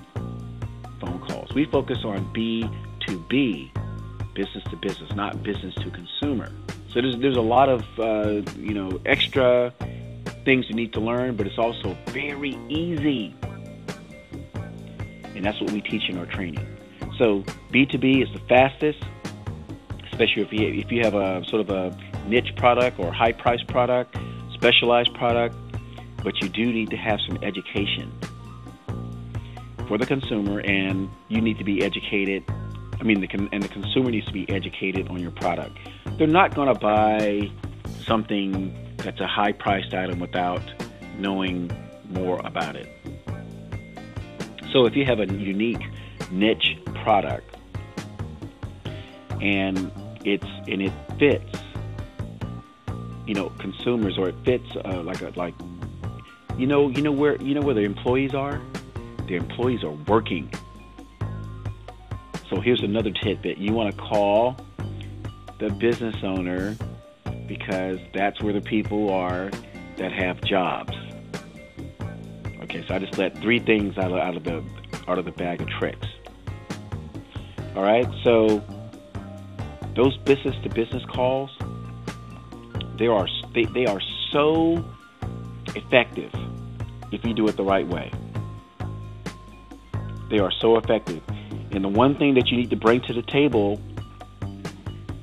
phone 1.00 1.20
calls. 1.20 1.54
We 1.54 1.66
focus 1.66 2.00
on 2.04 2.32
B 2.34 2.70
to 3.08 3.18
B, 3.30 3.72
business 4.34 4.64
to 4.66 4.76
business, 4.76 5.14
not 5.16 5.44
business 5.44 5.74
to 5.76 5.90
consumer. 5.90 6.52
So 6.92 7.02
there's 7.02 7.18
there's 7.20 7.38
a 7.38 7.42
lot 7.42 7.70
of 7.70 7.84
uh, 8.00 8.52
you 8.58 8.74
know 8.74 9.00
extra 9.06 9.74
things 10.48 10.70
you 10.70 10.76
need 10.76 10.94
to 10.94 11.02
learn, 11.02 11.36
but 11.36 11.46
it's 11.46 11.58
also 11.58 11.98
very 12.06 12.58
easy, 12.70 13.36
and 15.36 15.44
that's 15.44 15.60
what 15.60 15.72
we 15.72 15.82
teach 15.82 16.08
in 16.08 16.18
our 16.18 16.26
training. 16.26 16.66
So 17.18 17.44
B2B 17.74 18.24
is 18.24 18.32
the 18.32 18.40
fastest, 18.48 19.04
especially 20.10 20.44
if 20.44 20.54
you 20.54 20.68
if 20.70 20.90
you 20.90 21.02
have 21.04 21.16
a 21.16 21.44
sort 21.50 21.60
of 21.60 21.70
a 21.70 21.98
niche 22.30 22.56
product 22.56 22.98
or 22.98 23.12
high 23.12 23.34
price 23.34 23.62
product, 23.64 24.16
specialized 24.54 25.14
product, 25.16 25.54
but 26.24 26.42
you 26.42 26.48
do 26.48 26.72
need 26.72 26.92
to 26.92 26.98
have 26.98 27.20
some 27.28 27.38
education 27.44 28.10
for 29.90 29.98
the 29.98 30.06
consumer, 30.06 30.62
and 30.62 31.10
you 31.28 31.42
need 31.42 31.58
to 31.58 31.66
be 31.66 31.84
educated. 31.84 32.42
I 33.02 33.04
mean, 33.04 33.20
the 33.20 33.50
and 33.52 33.62
the 33.62 33.68
consumer 33.68 34.12
needs 34.12 34.28
to 34.28 34.34
be 34.34 34.50
educated 34.50 35.10
on 35.10 35.20
your 35.20 35.32
product. 35.32 35.78
They're 36.18 36.26
not 36.26 36.56
going 36.56 36.74
to 36.74 36.80
buy 36.80 37.52
something 38.06 38.87
that's 39.08 39.22
a 39.22 39.26
high 39.28 39.54
priced 39.54 39.94
item 39.94 40.20
without 40.20 40.62
knowing 41.18 41.72
more 42.10 42.42
about 42.44 42.76
it. 42.76 42.90
So 44.74 44.86
if 44.86 44.98
you 44.98 45.06
have 45.06 45.22
a 45.22 45.26
unique 45.28 45.82
niche 46.30 46.78
product 47.04 47.56
and 49.42 49.90
it's 50.26 50.44
and 50.68 50.82
it 50.82 50.92
fits 51.18 51.58
you 53.26 53.34
know 53.34 53.50
consumers 53.60 54.18
or 54.18 54.28
it 54.28 54.36
fits 54.44 54.68
uh, 54.84 55.02
like 55.04 55.22
a 55.22 55.32
like 55.38 55.54
you 56.58 56.68
know 56.68 56.90
you 56.90 57.02
know 57.02 57.14
where 57.14 57.42
you 57.42 57.54
know 57.54 57.62
where 57.62 57.76
their 57.76 57.86
employees 57.86 58.36
are? 58.36 58.62
Their 59.30 59.38
employees 59.38 59.86
are 59.86 59.98
working. 60.06 60.52
So 62.50 62.60
here's 62.60 62.84
another 62.84 63.12
tidbit. 63.12 63.58
You 63.58 63.72
want 63.72 63.96
to 63.96 64.02
call 64.02 64.58
the 65.60 65.70
business 65.70 66.18
owner 66.24 66.76
because 67.48 68.00
that's 68.14 68.42
where 68.42 68.54
the 68.54 68.62
people 68.62 69.10
are 69.12 69.50
that 69.98 70.12
have 70.12 70.42
jobs 70.42 70.94
okay 72.62 72.84
so 72.88 72.96
i 72.96 73.00
just 73.00 73.18
let 73.18 73.38
three 73.40 73.60
things 73.60 73.98
out 73.98 74.12
of, 74.12 74.18
out 74.18 74.36
of 74.36 74.44
the 74.44 74.64
out 75.08 75.18
of 75.18 75.26
the 75.26 75.32
bag 75.32 75.62
of 75.62 75.70
tricks 75.70 76.08
all 77.76 77.84
right 77.84 78.08
so 78.24 78.64
those 79.96 80.18
business 80.18 80.56
to 80.64 80.70
business 80.70 81.04
calls 81.06 81.50
they 82.98 83.08
are 83.08 83.28
they, 83.54 83.66
they 83.66 83.86
are 83.86 84.02
so 84.32 84.84
effective 85.76 86.32
if 87.12 87.24
you 87.24 87.34
do 87.34 87.48
it 87.48 87.56
the 87.56 87.64
right 87.64 87.88
way. 87.88 88.12
They 90.30 90.40
are 90.40 90.52
so 90.52 90.78
effective. 90.78 91.22
And 91.72 91.84
the 91.84 91.90
one 91.90 92.18
thing 92.18 92.34
that 92.36 92.48
you 92.50 92.58
need 92.58 92.70
to 92.72 92.76
bring 92.76 93.02
to 93.02 93.14
the 93.14 93.22
table 93.22 93.82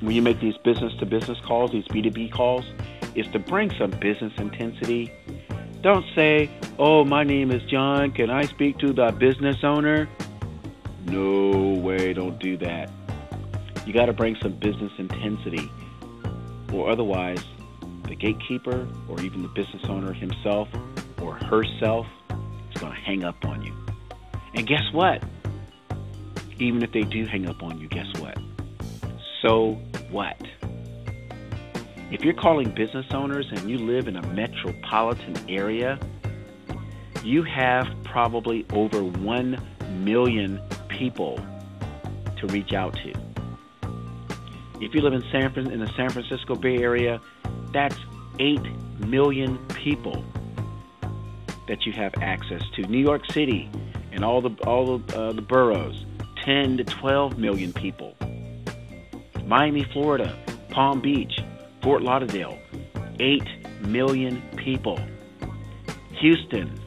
when 0.01 0.15
you 0.15 0.23
make 0.23 0.41
these 0.41 0.57
business 0.59 0.93
to 0.99 1.07
business 1.07 1.39
calls, 1.41 1.73
these 1.73 1.87
B2B 1.89 2.33
calls, 2.33 2.65
is 3.15 3.27
to 3.29 3.39
bring 3.39 3.71
some 3.79 3.91
business 3.91 4.33
intensity. 4.39 5.13
Don't 5.83 6.05
say, 6.15 6.51
oh, 6.79 7.05
my 7.05 7.25
name 7.25 7.51
is 7.51 7.63
John. 7.65 8.11
Can 8.11 8.31
I 8.31 8.45
speak 8.45 8.79
to 8.79 8.93
the 8.93 9.13
business 9.13 9.63
owner? 9.63 10.09
No 11.05 11.75
way, 11.81 12.13
don't 12.13 12.39
do 12.39 12.57
that. 12.59 12.91
You 13.87 13.93
got 13.93 14.07
to 14.07 14.15
bring 14.15 14.37
some 14.43 14.55
business 14.55 14.93
intensity, 14.99 15.71
or 16.73 16.91
otherwise, 16.91 17.43
the 18.09 18.15
gatekeeper 18.15 18.89
or 19.09 19.21
even 19.21 19.43
the 19.43 19.49
business 19.49 19.85
owner 19.85 20.13
himself 20.13 20.69
or 21.21 21.35
herself 21.35 22.07
is 22.73 22.81
going 22.81 22.93
to 22.93 23.01
hang 23.01 23.25
up 23.25 23.45
on 23.45 23.63
you. 23.63 23.75
And 24.55 24.67
guess 24.67 24.93
what? 24.93 25.23
Even 26.59 26.83
if 26.83 26.93
they 26.93 27.03
do 27.03 27.27
hang 27.27 27.47
up 27.47 27.63
on 27.63 27.79
you, 27.79 27.89
guess 27.89 28.07
what? 28.19 28.39
So 29.45 29.75
what? 30.11 30.41
If 32.11 32.25
you're 32.25 32.33
calling 32.33 32.71
business 32.71 33.05
owners 33.11 33.47
and 33.51 33.69
you 33.69 33.77
live 33.77 34.09
in 34.09 34.17
a 34.17 34.27
metropolitan 34.29 35.37
area, 35.51 36.01
you 37.23 37.43
have 37.43 37.87
probably 38.05 38.65
over 38.73 39.05
1 39.05 39.63
million 40.03 40.63
people 40.89 41.39
to 42.39 42.47
reach 42.47 42.73
out 42.73 42.95
to. 42.95 43.13
If 44.81 44.95
you 44.95 45.03
live 45.03 45.13
in 45.13 45.23
San 45.31 45.55
in 45.71 45.79
the 45.79 45.93
San 45.95 46.09
Francisco 46.09 46.55
Bay 46.55 46.79
Area, 46.79 47.21
that's 47.71 47.99
8 48.39 48.61
million 49.01 49.59
people 49.69 50.25
that 51.69 51.85
you 51.85 51.93
have 51.93 52.15
access 52.23 52.63
to. 52.77 52.83
New 52.87 52.97
York 52.97 53.31
City 53.31 53.71
and 54.11 54.25
all 54.25 54.41
the 54.41 54.55
all 54.67 54.97
the, 54.97 55.19
uh, 55.19 55.33
the 55.33 55.43
boroughs, 55.43 56.07
10 56.45 56.79
to 56.79 56.85
12 56.85 57.39
million 57.39 57.75
people. 57.75 58.17
Miami, 59.47 59.85
Florida, 59.93 60.37
Palm 60.71 61.01
Beach, 61.01 61.41
Fort 61.83 62.03
Lauderdale, 62.03 62.59
8 63.21 63.43
million 63.83 64.43
people. 64.57 64.99
Houston, 66.21 66.81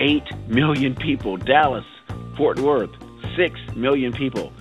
8 0.00 0.22
million 0.48 0.94
people. 0.94 1.36
Dallas, 1.36 1.84
Fort 2.36 2.58
Worth, 2.58 2.90
6 3.36 3.60
million 3.76 4.12
people. 4.12 4.52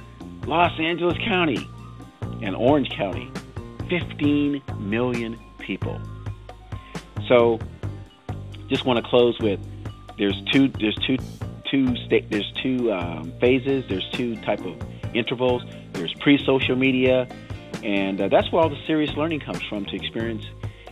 Los 0.46 0.80
Angeles 0.80 1.18
County, 1.26 1.68
and 2.42 2.56
Orange 2.56 2.90
County, 2.90 3.32
15 3.90 4.62
million 4.80 5.40
people. 5.60 6.00
So, 7.28 7.60
just 8.68 8.86
want 8.86 9.04
to 9.04 9.10
close 9.10 9.38
with 9.40 9.60
there's 10.18 10.42
two 10.52 10.68
there's 10.80 10.96
two 11.06 11.18
two 11.70 11.96
there's 12.30 12.52
two 12.64 12.92
um, 12.92 13.32
phases 13.40 13.84
there's 13.90 14.08
two 14.12 14.36
type 14.38 14.64
of 14.66 14.76
intervals 15.14 15.64
there's 15.94 16.14
pre-social 16.20 16.76
media 16.76 17.28
and 17.84 18.20
uh, 18.20 18.28
that's 18.28 18.52
where 18.52 18.64
all 18.64 18.70
the 18.70 18.82
serious 18.88 19.12
learning 19.16 19.40
comes 19.40 19.62
from 19.64 19.86
to 19.86 19.96
experience 19.96 20.46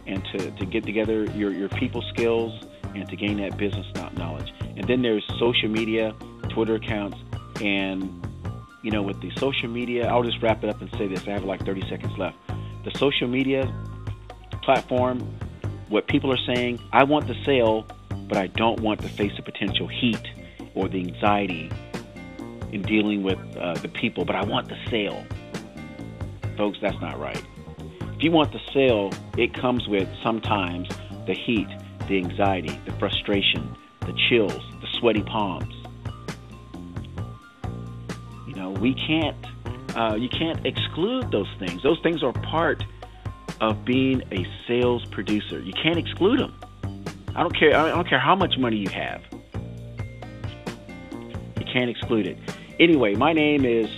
and 0.07 0.23
to, 0.25 0.51
to 0.51 0.65
get 0.65 0.85
together 0.85 1.25
your, 1.31 1.51
your 1.51 1.69
people 1.69 2.01
skills 2.13 2.53
and 2.93 3.09
to 3.09 3.15
gain 3.15 3.37
that 3.37 3.57
business 3.57 3.85
knowledge 4.17 4.53
and 4.61 4.87
then 4.87 5.01
there's 5.01 5.25
social 5.39 5.69
media 5.69 6.13
twitter 6.49 6.75
accounts 6.75 7.17
and 7.61 8.25
you 8.85 8.91
know, 8.91 9.01
with 9.01 9.19
the 9.19 9.31
social 9.39 9.67
media, 9.67 10.07
I'll 10.07 10.21
just 10.21 10.39
wrap 10.43 10.63
it 10.63 10.69
up 10.69 10.79
and 10.79 10.91
say 10.91 11.07
this. 11.07 11.27
I 11.27 11.31
have 11.31 11.43
like 11.43 11.65
30 11.65 11.89
seconds 11.89 12.15
left. 12.19 12.37
The 12.83 12.91
social 12.99 13.27
media 13.27 13.65
platform, 14.61 15.21
what 15.89 16.07
people 16.07 16.31
are 16.31 16.53
saying, 16.53 16.79
I 16.93 17.03
want 17.03 17.25
the 17.27 17.33
sale, 17.43 17.87
but 18.27 18.37
I 18.37 18.45
don't 18.45 18.81
want 18.81 19.01
to 19.01 19.09
face 19.09 19.31
the 19.37 19.41
potential 19.41 19.87
heat 19.87 20.21
or 20.75 20.87
the 20.87 20.99
anxiety 20.99 21.71
in 22.71 22.81
dealing 22.81 23.23
with 23.23 23.39
uh, 23.57 23.73
the 23.75 23.87
people, 23.87 24.25
but 24.25 24.35
I 24.35 24.43
want 24.45 24.69
the 24.69 24.77
sale. 24.89 25.25
Folks, 26.57 26.77
that's 26.81 26.99
not 27.01 27.19
right. 27.19 27.43
If 28.15 28.23
you 28.23 28.31
want 28.31 28.51
the 28.51 28.61
sale, 28.73 29.11
it 29.37 29.53
comes 29.53 29.87
with 29.87 30.07
sometimes 30.23 30.87
the 31.25 31.33
heat, 31.33 31.67
the 32.07 32.17
anxiety, 32.17 32.79
the 32.85 32.91
frustration, 32.93 33.75
the 34.01 34.13
chills, 34.29 34.61
the 34.81 34.87
sweaty 34.99 35.23
palms 35.23 35.73
You 38.55 38.61
know, 38.61 38.69
we 38.69 38.93
can't 38.93 39.35
uh, 39.97 40.15
you 40.15 40.29
can't 40.29 40.65
exclude 40.65 41.31
those 41.31 41.49
things. 41.59 41.81
Those 41.83 41.99
things 42.03 42.23
are 42.23 42.33
part 42.33 42.83
of 43.61 43.85
being 43.85 44.21
a 44.31 44.45
sales 44.67 45.05
producer. 45.11 45.59
You 45.59 45.73
can't 45.73 45.97
exclude 45.97 46.39
them. 46.39 46.53
I 47.35 47.43
don't 47.43 47.57
care. 47.57 47.75
I 47.75 47.89
don't 47.89 48.07
care 48.07 48.19
how 48.19 48.35
much 48.35 48.57
money 48.57 48.77
you 48.77 48.89
have. 48.89 49.21
Can't 51.75 51.89
exclude 51.89 52.25
it. 52.25 52.37
Anyway, 52.79 53.15
my 53.15 53.33
name 53.33 53.65
is 53.65 53.89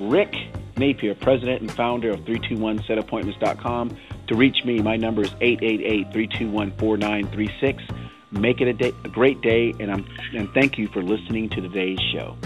Rick 0.00 0.34
Napier, 0.78 1.14
president 1.14 1.60
and 1.60 1.70
founder 1.70 2.08
of 2.08 2.20
321setappointments.com. 2.20 3.94
To 4.28 4.34
reach 4.34 4.64
me, 4.64 4.80
my 4.80 4.96
number 4.96 5.20
is 5.20 5.28
888-321-4936. 5.32 7.94
Make 8.30 8.62
it 8.62 8.68
a, 8.68 8.72
day, 8.72 8.94
a 9.04 9.10
great 9.10 9.42
day, 9.42 9.74
and 9.78 9.92
I'm 9.92 10.06
and 10.34 10.50
thank 10.54 10.78
you 10.78 10.88
for 10.88 11.02
listening 11.02 11.50
to 11.50 11.60
today's 11.60 12.00
show. 12.10 12.38